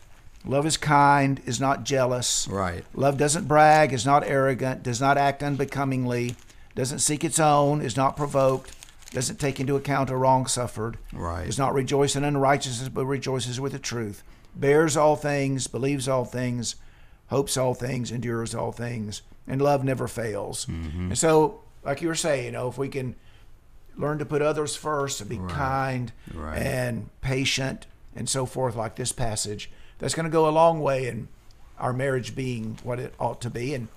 Love 0.45 0.65
is 0.65 0.77
kind, 0.77 1.41
is 1.45 1.59
not 1.59 1.83
jealous. 1.83 2.47
Right. 2.47 2.85
Love 2.93 3.17
doesn't 3.17 3.47
brag, 3.47 3.91
is 3.91 4.05
not 4.05 4.23
arrogant, 4.25 4.83
does 4.83 5.01
not 5.01 5.17
act 5.17 5.43
unbecomingly, 5.43 6.35
doesn't 6.75 6.99
seek 6.99 7.23
its 7.23 7.39
own, 7.39 7.81
is 7.81 7.97
not 7.97 8.15
provoked, 8.15 8.71
doesn't 9.11 9.39
take 9.39 9.59
into 9.59 9.75
account 9.75 10.09
a 10.09 10.15
wrong 10.15 10.45
suffered, 10.47 10.97
Right. 11.11 11.45
does 11.45 11.57
not 11.57 11.73
rejoice 11.73 12.15
in 12.15 12.23
unrighteousness, 12.23 12.89
but 12.89 13.05
rejoices 13.05 13.59
with 13.59 13.71
the 13.73 13.79
truth, 13.79 14.23
bears 14.55 14.95
all 14.95 15.15
things, 15.15 15.67
believes 15.67 16.07
all 16.07 16.23
things, 16.25 16.75
hopes 17.27 17.57
all 17.57 17.73
things, 17.73 18.11
endures 18.11 18.55
all 18.55 18.71
things, 18.71 19.21
and 19.47 19.61
love 19.61 19.83
never 19.83 20.07
fails. 20.07 20.65
Mm-hmm. 20.67 21.07
And 21.07 21.17
so, 21.17 21.61
like 21.83 22.01
you 22.01 22.07
were 22.07 22.15
saying, 22.15 22.45
you 22.45 22.51
know, 22.51 22.67
if 22.69 22.77
we 22.77 22.87
can 22.89 23.15
learn 23.97 24.17
to 24.19 24.25
put 24.25 24.41
others 24.41 24.75
first 24.75 25.19
and 25.19 25.29
be 25.29 25.39
kind 25.49 26.11
Right. 26.33 26.57
and 26.57 27.09
patient 27.21 27.87
and 28.15 28.29
so 28.29 28.45
forth, 28.45 28.75
like 28.75 28.95
this 28.95 29.11
passage, 29.11 29.71
that's 29.99 30.13
going 30.13 30.25
to 30.25 30.29
go 30.31 30.47
a 30.47 30.51
long 30.51 30.79
way 30.79 31.07
in 31.07 31.27
our 31.79 31.93
marriage 31.93 32.35
being 32.35 32.77
what 32.83 32.99
it 32.99 33.13
ought 33.19 33.41
to 33.41 33.49
be 33.49 33.73
and 33.73 33.87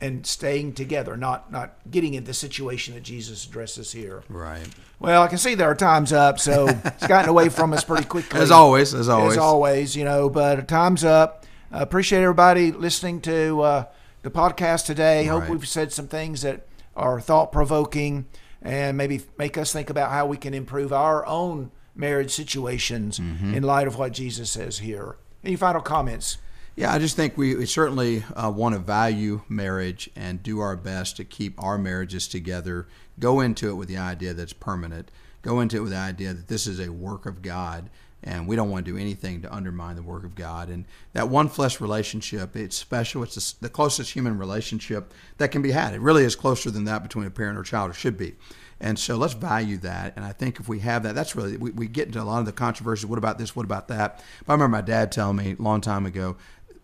and 0.00 0.24
staying 0.24 0.72
together, 0.74 1.16
not 1.16 1.50
not 1.50 1.74
getting 1.90 2.14
in 2.14 2.24
the 2.24 2.34
situation 2.34 2.94
that 2.94 3.02
Jesus 3.02 3.44
addresses 3.44 3.92
here. 3.92 4.22
Right. 4.28 4.68
Well, 5.00 5.22
I 5.22 5.26
can 5.26 5.38
see 5.38 5.54
that 5.56 5.64
our 5.64 5.74
time's 5.74 6.12
up, 6.12 6.38
so 6.38 6.68
it's 6.84 7.06
gotten 7.06 7.28
away 7.28 7.48
from 7.48 7.72
us 7.72 7.82
pretty 7.82 8.04
quickly. 8.04 8.40
As 8.40 8.50
always, 8.50 8.94
as 8.94 9.08
always. 9.08 9.32
As 9.32 9.38
always, 9.38 9.96
you 9.96 10.04
know, 10.04 10.30
but 10.30 10.68
time's 10.68 11.04
up. 11.04 11.44
I 11.72 11.82
appreciate 11.82 12.22
everybody 12.22 12.72
listening 12.72 13.20
to 13.22 13.60
uh, 13.60 13.84
the 14.22 14.30
podcast 14.30 14.86
today. 14.86 15.24
Hope 15.24 15.48
we've 15.48 15.66
said 15.66 15.92
some 15.92 16.06
things 16.08 16.42
that 16.42 16.66
are 16.96 17.20
thought 17.20 17.52
provoking 17.52 18.26
and 18.62 18.96
maybe 18.96 19.20
make 19.36 19.58
us 19.58 19.72
think 19.72 19.90
about 19.90 20.10
how 20.10 20.26
we 20.26 20.36
can 20.36 20.54
improve 20.54 20.92
our 20.92 21.24
own 21.26 21.70
marriage 21.98 22.30
situations 22.30 23.18
Mm-hmm. 23.18 23.54
in 23.54 23.62
light 23.62 23.86
of 23.86 23.98
what 23.98 24.12
Jesus 24.12 24.50
says 24.50 24.78
here. 24.78 25.16
Any 25.44 25.56
final 25.56 25.80
comments? 25.82 26.38
Yeah, 26.76 26.92
I 26.92 26.98
just 26.98 27.16
think 27.16 27.36
we, 27.36 27.56
we 27.56 27.66
certainly 27.66 28.22
uh, 28.36 28.50
want 28.54 28.74
to 28.74 28.78
value 28.78 29.42
marriage 29.48 30.08
and 30.14 30.40
do 30.42 30.60
our 30.60 30.76
best 30.76 31.16
to 31.16 31.24
keep 31.24 31.60
our 31.62 31.76
marriages 31.76 32.28
together. 32.28 32.86
Go 33.18 33.40
into 33.40 33.68
it 33.68 33.74
with 33.74 33.88
the 33.88 33.96
idea 33.98 34.32
that 34.32 34.42
it's 34.42 34.52
permanent. 34.52 35.10
Go 35.42 35.58
into 35.60 35.76
it 35.76 35.80
with 35.80 35.90
the 35.90 35.98
idea 35.98 36.32
that 36.34 36.46
this 36.48 36.66
is 36.68 36.78
a 36.78 36.90
work 36.92 37.26
of 37.26 37.42
God, 37.42 37.90
and 38.22 38.46
we 38.46 38.54
don't 38.54 38.70
want 38.70 38.84
to 38.86 38.92
do 38.92 38.98
anything 38.98 39.42
to 39.42 39.52
undermine 39.52 39.96
the 39.96 40.02
work 40.02 40.24
of 40.24 40.36
God. 40.36 40.68
And 40.68 40.84
that 41.14 41.28
one 41.28 41.48
flesh 41.48 41.80
relationship, 41.80 42.54
it's 42.56 42.76
special. 42.76 43.24
It's 43.24 43.34
the 43.34 43.66
the 43.66 43.72
closest 43.72 44.12
human 44.12 44.38
relationship 44.38 45.12
that 45.38 45.50
can 45.50 45.62
be 45.62 45.72
had. 45.72 45.94
It 45.94 46.00
really 46.00 46.24
is 46.24 46.36
closer 46.36 46.70
than 46.70 46.84
that 46.84 47.02
between 47.02 47.26
a 47.26 47.30
parent 47.30 47.58
or 47.58 47.62
child, 47.64 47.90
or 47.90 47.94
should 47.94 48.16
be. 48.16 48.34
And 48.80 48.98
so 48.98 49.16
let's 49.16 49.34
value 49.34 49.76
that. 49.78 50.14
And 50.16 50.24
I 50.24 50.32
think 50.32 50.60
if 50.60 50.68
we 50.68 50.78
have 50.80 51.02
that, 51.02 51.14
that's 51.14 51.34
really, 51.34 51.56
we, 51.56 51.70
we 51.72 51.88
get 51.88 52.06
into 52.06 52.22
a 52.22 52.24
lot 52.24 52.38
of 52.40 52.46
the 52.46 52.52
controversies. 52.52 53.06
What 53.06 53.18
about 53.18 53.38
this? 53.38 53.56
What 53.56 53.64
about 53.64 53.88
that? 53.88 54.22
But 54.46 54.52
I 54.52 54.54
remember 54.54 54.76
my 54.76 54.82
dad 54.82 55.10
telling 55.10 55.36
me 55.36 55.56
a 55.58 55.62
long 55.62 55.80
time 55.80 56.06
ago 56.06 56.36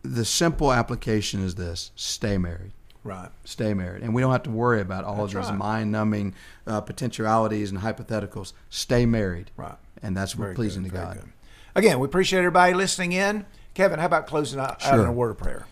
the 0.03 0.25
simple 0.25 0.73
application 0.73 1.43
is 1.43 1.55
this 1.55 1.91
stay 1.97 2.37
married. 2.39 2.73
Right. 3.03 3.29
Stay 3.45 3.75
married. 3.75 4.03
And 4.03 4.15
we 4.15 4.23
don't 4.23 4.33
have 4.33 4.45
to 4.45 4.51
worry 4.51 4.81
about 4.81 5.05
all 5.05 5.25
of 5.25 5.33
That's 5.33 5.47
those 5.47 5.51
right. 5.51 5.59
mind 5.59 5.93
numbing 5.93 6.35
uh, 6.67 6.81
potentialities 6.81 7.71
and 7.71 7.81
hypotheticals. 7.81 8.55
Stay 8.71 9.05
married. 9.05 9.51
Right. 9.57 9.77
And 10.03 10.17
that's 10.17 10.37
what 10.37 10.55
pleasing 10.55 10.85
good, 10.85 10.93
to 10.93 10.97
very 10.97 11.07
God. 11.07 11.17
good. 11.17 11.33
Again, 11.75 11.99
we 11.99 12.07
appreciate 12.07 12.39
everybody 12.39 12.73
listening 12.73 13.13
in. 13.13 13.45
Kevin, 13.75 13.99
how 13.99 14.07
about 14.07 14.27
closing 14.27 14.61
out, 14.61 14.85
out 14.87 15.01
in 15.01 15.07
a 15.07 15.13
word 15.13 15.31
of 15.31 15.39
prayer? 15.39 15.67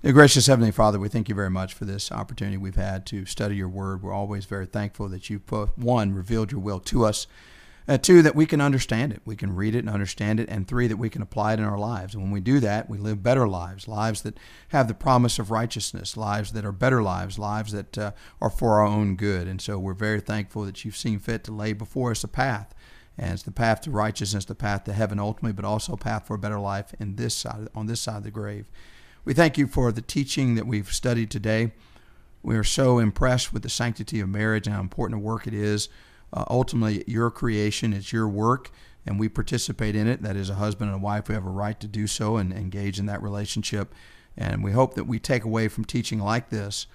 Gracious 0.00 0.46
Heavenly 0.46 0.70
Father, 0.70 1.00
we 1.00 1.08
thank 1.08 1.28
you 1.28 1.34
very 1.34 1.50
much 1.50 1.74
for 1.74 1.84
this 1.84 2.12
opportunity 2.12 2.56
we've 2.56 2.76
had 2.76 3.04
to 3.06 3.26
study 3.26 3.56
your 3.56 3.68
word. 3.68 4.00
We're 4.00 4.12
always 4.12 4.44
very 4.44 4.64
thankful 4.64 5.08
that 5.08 5.28
you've, 5.28 5.42
one, 5.74 6.14
revealed 6.14 6.52
your 6.52 6.60
will 6.60 6.78
to 6.80 7.04
us, 7.04 7.26
uh, 7.88 7.98
two, 7.98 8.22
that 8.22 8.36
we 8.36 8.46
can 8.46 8.60
understand 8.60 9.12
it. 9.12 9.22
We 9.24 9.34
can 9.34 9.56
read 9.56 9.74
it 9.74 9.80
and 9.80 9.90
understand 9.90 10.38
it, 10.38 10.48
and 10.48 10.68
three, 10.68 10.86
that 10.86 10.98
we 10.98 11.10
can 11.10 11.20
apply 11.20 11.54
it 11.54 11.58
in 11.58 11.64
our 11.64 11.76
lives. 11.76 12.14
And 12.14 12.22
when 12.22 12.30
we 12.30 12.40
do 12.40 12.60
that, 12.60 12.88
we 12.88 12.96
live 12.96 13.24
better 13.24 13.48
lives, 13.48 13.88
lives 13.88 14.22
that 14.22 14.38
have 14.68 14.86
the 14.86 14.94
promise 14.94 15.40
of 15.40 15.50
righteousness, 15.50 16.16
lives 16.16 16.52
that 16.52 16.64
are 16.64 16.70
better 16.70 17.02
lives, 17.02 17.36
lives 17.36 17.72
that 17.72 17.98
uh, 17.98 18.12
are 18.40 18.50
for 18.50 18.74
our 18.74 18.86
own 18.86 19.16
good. 19.16 19.48
And 19.48 19.60
so 19.60 19.80
we're 19.80 19.94
very 19.94 20.20
thankful 20.20 20.64
that 20.64 20.84
you've 20.84 20.96
seen 20.96 21.18
fit 21.18 21.42
to 21.44 21.52
lay 21.52 21.72
before 21.72 22.12
us 22.12 22.22
a 22.22 22.28
path. 22.28 22.72
And 23.18 23.32
it's 23.32 23.42
the 23.42 23.50
path 23.50 23.80
to 23.80 23.90
righteousness, 23.90 24.44
the 24.44 24.54
path 24.54 24.84
to 24.84 24.92
heaven 24.92 25.18
ultimately, 25.18 25.54
but 25.54 25.64
also 25.64 25.94
a 25.94 25.98
path 25.98 26.28
for 26.28 26.34
a 26.34 26.38
better 26.38 26.60
life 26.60 26.94
in 27.00 27.16
this 27.16 27.34
side, 27.34 27.66
on 27.74 27.86
this 27.86 28.00
side 28.00 28.18
of 28.18 28.22
the 28.22 28.30
grave. 28.30 28.70
We 29.24 29.34
thank 29.34 29.58
you 29.58 29.66
for 29.66 29.92
the 29.92 30.02
teaching 30.02 30.54
that 30.54 30.66
we've 30.66 30.92
studied 30.92 31.30
today. 31.30 31.72
We 32.42 32.56
are 32.56 32.64
so 32.64 32.98
impressed 32.98 33.52
with 33.52 33.62
the 33.62 33.68
sanctity 33.68 34.20
of 34.20 34.28
marriage 34.28 34.66
and 34.66 34.74
how 34.74 34.80
important 34.80 35.20
a 35.20 35.24
work 35.24 35.46
it 35.46 35.54
is. 35.54 35.88
Uh, 36.32 36.44
ultimately, 36.48 37.04
your 37.06 37.30
creation, 37.30 37.92
it's 37.92 38.12
your 38.12 38.28
work, 38.28 38.70
and 39.06 39.18
we 39.18 39.28
participate 39.28 39.96
in 39.96 40.06
it. 40.06 40.22
That 40.22 40.36
is, 40.36 40.50
a 40.50 40.54
husband 40.54 40.90
and 40.90 41.00
a 41.00 41.02
wife, 41.02 41.28
we 41.28 41.34
have 41.34 41.46
a 41.46 41.50
right 41.50 41.78
to 41.80 41.86
do 41.86 42.06
so 42.06 42.36
and 42.36 42.52
engage 42.52 42.98
in 42.98 43.06
that 43.06 43.22
relationship. 43.22 43.94
And 44.36 44.62
we 44.62 44.72
hope 44.72 44.94
that 44.94 45.04
we 45.04 45.18
take 45.18 45.44
away 45.44 45.68
from 45.68 45.84
teaching 45.84 46.20
like 46.20 46.50
this 46.50 46.86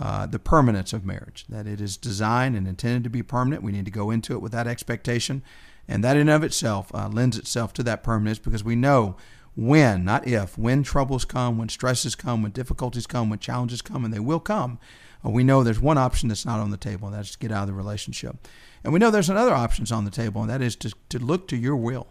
uh, 0.00 0.26
the 0.26 0.38
permanence 0.38 0.92
of 0.92 1.04
marriage, 1.04 1.44
that 1.48 1.66
it 1.66 1.80
is 1.80 1.96
designed 1.96 2.56
and 2.56 2.66
intended 2.66 3.04
to 3.04 3.10
be 3.10 3.22
permanent. 3.22 3.62
We 3.62 3.72
need 3.72 3.84
to 3.84 3.90
go 3.90 4.10
into 4.10 4.34
it 4.34 4.40
with 4.40 4.52
that 4.52 4.66
expectation. 4.66 5.42
And 5.88 6.04
that 6.04 6.16
in 6.16 6.28
of 6.28 6.44
itself 6.44 6.94
uh, 6.94 7.08
lends 7.08 7.36
itself 7.36 7.72
to 7.74 7.82
that 7.82 8.02
permanence 8.02 8.38
because 8.38 8.62
we 8.62 8.76
know 8.76 9.16
when, 9.54 10.04
not 10.04 10.26
if, 10.26 10.56
when 10.56 10.82
troubles 10.82 11.24
come, 11.24 11.58
when 11.58 11.68
stresses 11.68 12.14
come, 12.14 12.42
when 12.42 12.52
difficulties 12.52 13.06
come, 13.06 13.30
when 13.30 13.38
challenges 13.38 13.82
come, 13.82 14.04
and 14.04 14.14
they 14.14 14.20
will 14.20 14.40
come, 14.40 14.78
uh, 15.24 15.30
we 15.30 15.44
know 15.44 15.62
there's 15.62 15.80
one 15.80 15.98
option 15.98 16.28
that's 16.28 16.46
not 16.46 16.60
on 16.60 16.70
the 16.70 16.76
table, 16.76 17.08
and 17.08 17.16
that's 17.16 17.32
to 17.32 17.38
get 17.38 17.52
out 17.52 17.62
of 17.62 17.68
the 17.68 17.74
relationship. 17.74 18.36
And 18.82 18.92
we 18.92 18.98
know 18.98 19.10
there's 19.10 19.30
another 19.30 19.52
options 19.52 19.92
on 19.92 20.04
the 20.04 20.10
table, 20.10 20.40
and 20.40 20.50
that 20.50 20.62
is 20.62 20.76
to, 20.76 20.92
to 21.10 21.18
look 21.18 21.48
to 21.48 21.56
your 21.56 21.76
will, 21.76 22.06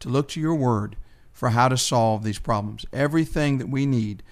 to 0.00 0.08
look 0.08 0.28
to 0.28 0.40
your 0.40 0.54
word 0.54 0.96
for 1.32 1.50
how 1.50 1.68
to 1.68 1.76
solve 1.76 2.22
these 2.22 2.38
problems. 2.38 2.86
Everything 2.92 3.58
that 3.58 3.68
we 3.68 3.86
need 3.86 4.22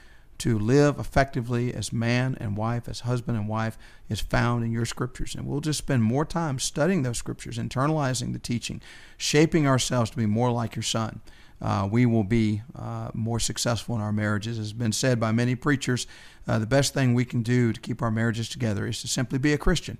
to 0.42 0.58
live 0.58 0.98
effectively 0.98 1.74
as 1.74 1.92
man 1.92 2.36
and 2.40 2.56
wife, 2.56 2.88
as 2.88 3.00
husband 3.00 3.36
and 3.36 3.48
wife, 3.48 3.76
is 4.08 4.20
found 4.20 4.64
in 4.64 4.70
your 4.70 4.86
scriptures. 4.86 5.34
And 5.34 5.46
we'll 5.46 5.60
just 5.60 5.78
spend 5.78 6.02
more 6.02 6.24
time 6.24 6.58
studying 6.58 7.02
those 7.02 7.18
scriptures, 7.18 7.58
internalizing 7.58 8.32
the 8.32 8.38
teaching, 8.38 8.80
shaping 9.16 9.66
ourselves 9.66 10.10
to 10.10 10.16
be 10.16 10.26
more 10.26 10.50
like 10.50 10.76
your 10.76 10.82
son 10.82 11.20
uh, 11.62 11.88
we 11.90 12.04
will 12.04 12.24
be 12.24 12.60
uh, 12.74 13.10
more 13.14 13.38
successful 13.38 13.94
in 13.94 14.00
our 14.00 14.12
marriages. 14.12 14.58
As 14.58 14.66
has 14.66 14.72
been 14.72 14.92
said 14.92 15.20
by 15.20 15.30
many 15.30 15.54
preachers, 15.54 16.08
uh, 16.48 16.58
the 16.58 16.66
best 16.66 16.92
thing 16.92 17.14
we 17.14 17.24
can 17.24 17.42
do 17.42 17.72
to 17.72 17.80
keep 17.80 18.02
our 18.02 18.10
marriages 18.10 18.48
together 18.48 18.86
is 18.86 19.00
to 19.02 19.08
simply 19.08 19.38
be 19.38 19.52
a 19.52 19.58
Christian. 19.58 19.98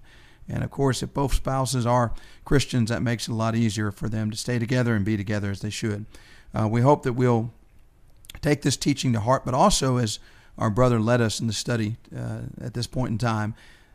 And 0.48 0.64
of 0.64 0.72
course, 0.72 1.04
if 1.04 1.14
both 1.14 1.34
spouses 1.34 1.86
are 1.86 2.14
Christians, 2.44 2.90
that 2.90 3.00
makes 3.00 3.28
it 3.28 3.30
a 3.32 3.36
lot 3.36 3.54
easier 3.54 3.92
for 3.92 4.08
them 4.08 4.32
to 4.32 4.36
stay 4.36 4.58
together 4.58 4.96
and 4.96 5.04
be 5.04 5.16
together 5.16 5.52
as 5.52 5.60
they 5.60 5.70
should. 5.70 6.04
Uh, 6.52 6.66
we 6.66 6.80
hope 6.80 7.04
that 7.04 7.12
we'll 7.12 7.52
take 8.42 8.62
this 8.62 8.76
teaching 8.76 9.12
to 9.12 9.20
heart, 9.20 9.44
but 9.44 9.54
also, 9.54 9.96
as 9.96 10.18
our 10.58 10.68
brother 10.68 11.00
led 11.00 11.20
us 11.20 11.40
in 11.40 11.46
the 11.46 11.52
study 11.52 11.96
uh, 12.14 12.40
at 12.60 12.74
this 12.74 12.86
point 12.86 13.12
in 13.12 13.18
time, 13.18 13.54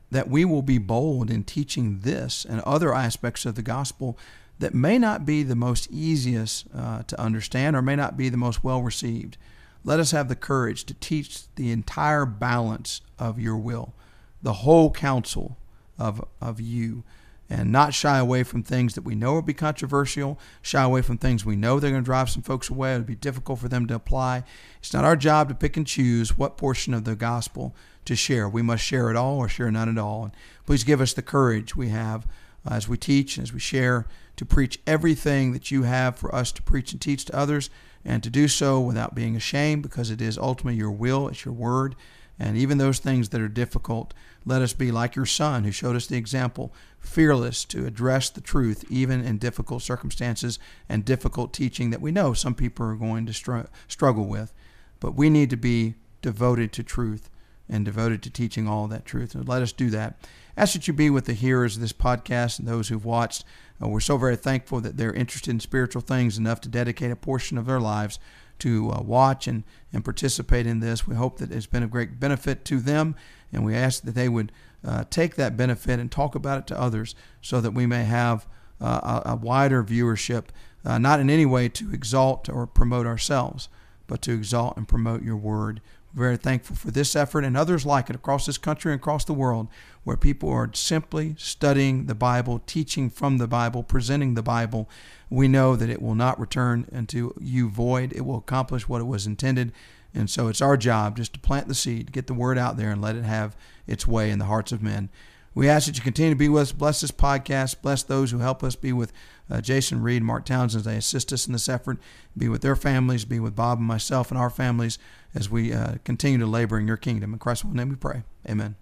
that 0.10 0.29
we 0.29 0.45
will 0.45 0.62
be 0.62 0.77
bold 0.77 1.29
in 1.29 1.43
teaching 1.43 1.99
this 1.99 2.45
and 2.45 2.62
other 2.62 2.93
aspects 2.93 3.45
of 3.45 3.55
the 3.55 3.62
gospel 3.62 4.17
that 4.60 4.73
may 4.73 4.97
not 4.97 5.25
be 5.25 5.43
the 5.43 5.55
most 5.55 5.91
easiest 5.91 6.65
uh, 6.75 7.03
to 7.03 7.19
understand 7.21 7.75
or 7.75 7.81
may 7.81 7.95
not 7.95 8.17
be 8.17 8.29
the 8.29 8.38
most 8.38 8.63
well 8.63 8.81
received. 8.81 9.38
Let 9.83 9.99
us 9.99 10.12
have 10.12 10.29
the 10.29 10.36
courage 10.36 10.83
to 10.86 10.93
teach 10.95 11.53
the 11.55 11.71
entire 11.71 12.25
balance 12.25 13.01
of 13.19 13.39
your 13.39 13.57
will, 13.57 13.93
the 14.41 14.53
whole 14.53 14.91
counsel 14.91 15.57
of, 15.99 16.23
of 16.41 16.60
you, 16.60 17.03
and 17.49 17.71
not 17.71 17.93
shy 17.93 18.17
away 18.17 18.43
from 18.43 18.62
things 18.62 18.93
that 18.95 19.03
we 19.03 19.15
know 19.15 19.33
will 19.33 19.41
be 19.41 19.53
controversial, 19.53 20.39
shy 20.62 20.83
away 20.83 21.01
from 21.01 21.17
things 21.17 21.45
we 21.45 21.55
know 21.55 21.79
they're 21.79 21.91
going 21.91 22.03
to 22.03 22.05
drive 22.05 22.29
some 22.29 22.43
folks 22.43 22.69
away. 22.69 22.93
It'll 22.93 23.05
be 23.05 23.15
difficult 23.15 23.60
for 23.60 23.69
them 23.69 23.88
to 23.88 23.95
apply. 23.95 24.43
It's 24.79 24.93
not 24.93 25.05
our 25.05 25.15
job 25.15 25.49
to 25.49 25.55
pick 25.55 25.77
and 25.77 25.88
choose 25.88 26.38
what 26.38 26.57
portion 26.57 26.93
of 26.93 27.05
the 27.05 27.15
gospel 27.15 27.75
to 28.05 28.15
share. 28.15 28.49
We 28.49 28.62
must 28.62 28.83
share 28.83 29.10
it 29.10 29.15
all 29.15 29.38
or 29.38 29.47
share 29.47 29.71
none 29.71 29.89
at 29.89 29.97
all. 29.97 30.25
And 30.25 30.33
please 30.65 30.83
give 30.83 31.01
us 31.01 31.13
the 31.13 31.21
courage 31.21 31.75
we 31.75 31.89
have 31.89 32.27
uh, 32.65 32.73
as 32.73 32.88
we 32.88 32.97
teach 32.97 33.38
and 33.38 33.43
as 33.43 33.53
we 33.53 33.60
share 33.60 34.07
to 34.36 34.45
preach 34.45 34.79
everything 34.86 35.51
that 35.53 35.71
you 35.71 35.83
have 35.83 36.15
for 36.15 36.33
us 36.33 36.51
to 36.51 36.62
preach 36.62 36.91
and 36.91 37.01
teach 37.01 37.25
to 37.25 37.36
others, 37.36 37.69
and 38.05 38.23
to 38.23 38.29
do 38.29 38.47
so 38.47 38.79
without 38.79 39.15
being 39.15 39.36
ashamed, 39.36 39.83
because 39.83 40.10
it 40.12 40.21
is 40.21 40.38
ultimately 40.38 40.77
your 40.77 40.91
will, 40.91 41.27
it's 41.27 41.43
your 41.43 41.53
word. 41.53 41.95
And 42.39 42.56
even 42.56 42.78
those 42.78 43.00
things 43.00 43.30
that 43.30 43.41
are 43.41 43.47
difficult, 43.47 44.13
let 44.45 44.62
us 44.62 44.73
be 44.73 44.91
like 44.91 45.15
your 45.15 45.26
son 45.26 45.63
who 45.63 45.71
showed 45.71 45.95
us 45.95 46.08
the 46.08 46.17
example, 46.17 46.73
fearless 47.00 47.65
to 47.65 47.86
address 47.86 48.30
the 48.30 48.41
truth, 48.41 48.86
even 48.89 49.26
in 49.26 49.38
difficult 49.38 49.82
circumstances 49.82 50.60
and 50.88 51.04
difficult 51.04 51.54
teaching 51.54 51.89
that 51.89 52.02
we 52.02 52.12
know 52.12 52.34
some 52.34 52.54
people 52.54 52.86
are 52.86 52.95
going 52.95 53.26
to 53.26 53.34
str- 53.34 53.62
struggle 53.88 54.26
with. 54.26 54.54
But 55.00 55.15
we 55.15 55.30
need 55.30 55.50
to 55.50 55.58
be 55.58 55.95
devoted 56.21 56.71
to 56.73 56.84
truth 56.84 57.30
and 57.69 57.84
devoted 57.84 58.21
to 58.23 58.30
teaching 58.30 58.67
all 58.67 58.88
that 58.88 59.06
truth. 59.06 59.36
And 59.36 59.47
let 59.47 59.62
us 59.62 59.71
do 59.71 59.89
that. 59.89 60.17
Ask 60.56 60.73
that 60.73 60.88
you 60.88 60.93
be 60.93 61.10
with 61.10 61.26
the 61.26 61.34
hearers 61.34 61.76
of 61.76 61.82
this 61.82 61.93
podcast 61.93 62.60
and 62.60 62.67
those 62.67 62.88
who've 62.88 63.04
watched. 63.06 63.43
Uh, 63.82 63.88
we're 63.88 64.00
so 64.00 64.17
very 64.17 64.36
thankful 64.36 64.80
that 64.82 64.97
they're 64.97 65.13
interested 65.13 65.52
in 65.52 65.60
spiritual 65.60 66.02
things 66.02 66.38
enough 66.38 66.62
to 66.62 66.69
dedicate 66.69 67.12
a 67.12 67.15
portion 67.15 67.58
of 67.58 67.65
their 67.65 67.80
lives 67.80 68.19
to 68.59 68.91
uh, 68.91 69.01
watch 69.01 69.47
and, 69.47 69.63
and 69.93 70.03
participate 70.03 70.67
in 70.67 70.79
this. 70.79 71.07
We 71.07 71.15
hope 71.15 71.37
that 71.39 71.51
it's 71.51 71.65
been 71.65 71.83
a 71.83 71.87
great 71.87 72.19
benefit 72.19 72.65
to 72.65 72.79
them, 72.79 73.15
and 73.51 73.65
we 73.65 73.75
ask 73.75 74.03
that 74.03 74.15
they 74.15 74.29
would 74.29 74.51
uh, 74.85 75.03
take 75.09 75.35
that 75.35 75.57
benefit 75.57 75.99
and 75.99 76.11
talk 76.11 76.35
about 76.35 76.59
it 76.59 76.67
to 76.67 76.79
others 76.79 77.15
so 77.41 77.61
that 77.61 77.71
we 77.71 77.85
may 77.85 78.03
have 78.03 78.47
uh, 78.79 79.21
a, 79.25 79.31
a, 79.31 79.35
wider 79.35 79.83
viewership, 79.83 80.45
uh, 80.85 80.97
not 80.97 81.19
in 81.19 81.29
any 81.29 81.45
way 81.45 81.67
to 81.67 81.91
exalt 81.91 82.47
or 82.47 82.67
promote 82.67 83.07
ourselves, 83.07 83.69
but 84.05 84.21
to 84.21 84.33
exalt 84.33 84.77
and 84.77 84.87
promote 84.87 85.23
your 85.23 85.35
word 85.35 85.81
very 86.17 86.38
thankful 86.38 86.75
for 86.75 86.91
this 86.91 87.15
effort 87.15 87.43
and 87.43 87.56
others 87.56 87.86
like 87.86 88.10
it 88.10 88.15
across 88.15 88.45
this 88.45 88.58
country 88.58 88.91
and 88.91 88.99
across 88.99 89.23
the 89.23 89.34
world, 89.34 89.67
where 90.03 90.17
people 90.17 90.49
are 90.49 90.69
simply 90.73 91.36
studying 91.38 92.08
the 92.08 92.15
Bible, 92.15 92.62
teaching 92.65 93.10
from 93.10 93.38
the 93.38 93.47
Bible, 93.47 93.84
presenting 93.84 94.34
the 94.34 94.41
Bible. 94.41 94.89
We 95.30 95.47
know 95.47 95.75
that 95.75 95.89
it 95.89 96.01
will 96.01 96.15
not 96.15 96.39
return 96.39 96.88
unto 96.91 97.34
you 97.39 97.69
void, 97.69 98.13
it 98.13 98.25
will 98.25 98.38
accomplish 98.38 98.89
what 98.89 99.01
it 99.01 99.06
was 99.06 99.27
intended. 99.27 99.71
And 100.13 100.30
so 100.30 100.47
it's 100.47 100.62
our 100.62 100.77
job 100.77 101.17
just 101.17 101.34
to 101.34 101.39
plant 101.39 101.67
the 101.67 101.75
seed, 101.75 102.12
get 102.12 102.27
the 102.27 102.34
word 102.34 102.58
out 102.58 102.77
there, 102.77 102.89
and 102.89 103.01
let 103.01 103.15
it 103.15 103.23
have 103.23 103.56
its 103.86 104.08
way 104.08 104.32
in 104.32 104.39
the 104.39 104.45
hearts 104.45 104.71
of 104.71 104.82
men. 104.82 105.10
We 105.57 105.69
ask 105.69 105.87
that 105.87 105.97
you 105.97 106.03
continue 106.03 106.33
to 106.33 106.37
be 106.37 106.49
with 106.49 106.61
us. 106.61 106.71
Bless 106.71 107.01
this 107.01 107.09
podcast. 107.09 107.81
Bless 107.81 108.03
those 108.03 108.29
who 108.29 108.37
help 108.37 108.63
us 108.63 108.75
be 108.75 108.93
with 108.93 109.11
uh, 109.49 109.59
Jason 109.59 110.03
Reed, 110.03 110.21
Mark 110.21 110.45
Townsend 110.45 110.81
as 110.81 110.85
they 110.85 110.97
assist 110.97 111.33
us 111.33 111.47
in 111.47 111.53
this 111.53 111.67
effort. 111.67 111.97
Be 112.37 112.47
with 112.47 112.61
their 112.61 112.75
families. 112.75 113.25
Be 113.25 113.39
with 113.39 113.55
Bob 113.55 113.79
and 113.79 113.87
myself 113.87 114.29
and 114.29 114.39
our 114.39 114.51
families 114.51 114.99
as 115.33 115.49
we 115.49 115.73
uh, 115.73 115.95
continue 116.03 116.37
to 116.37 116.45
labor 116.45 116.77
in 116.77 116.85
your 116.85 116.95
kingdom. 116.95 117.33
In 117.33 117.39
Christ's 117.39 117.65
name 117.65 117.89
we 117.89 117.95
pray. 117.95 118.21
Amen. 118.47 118.75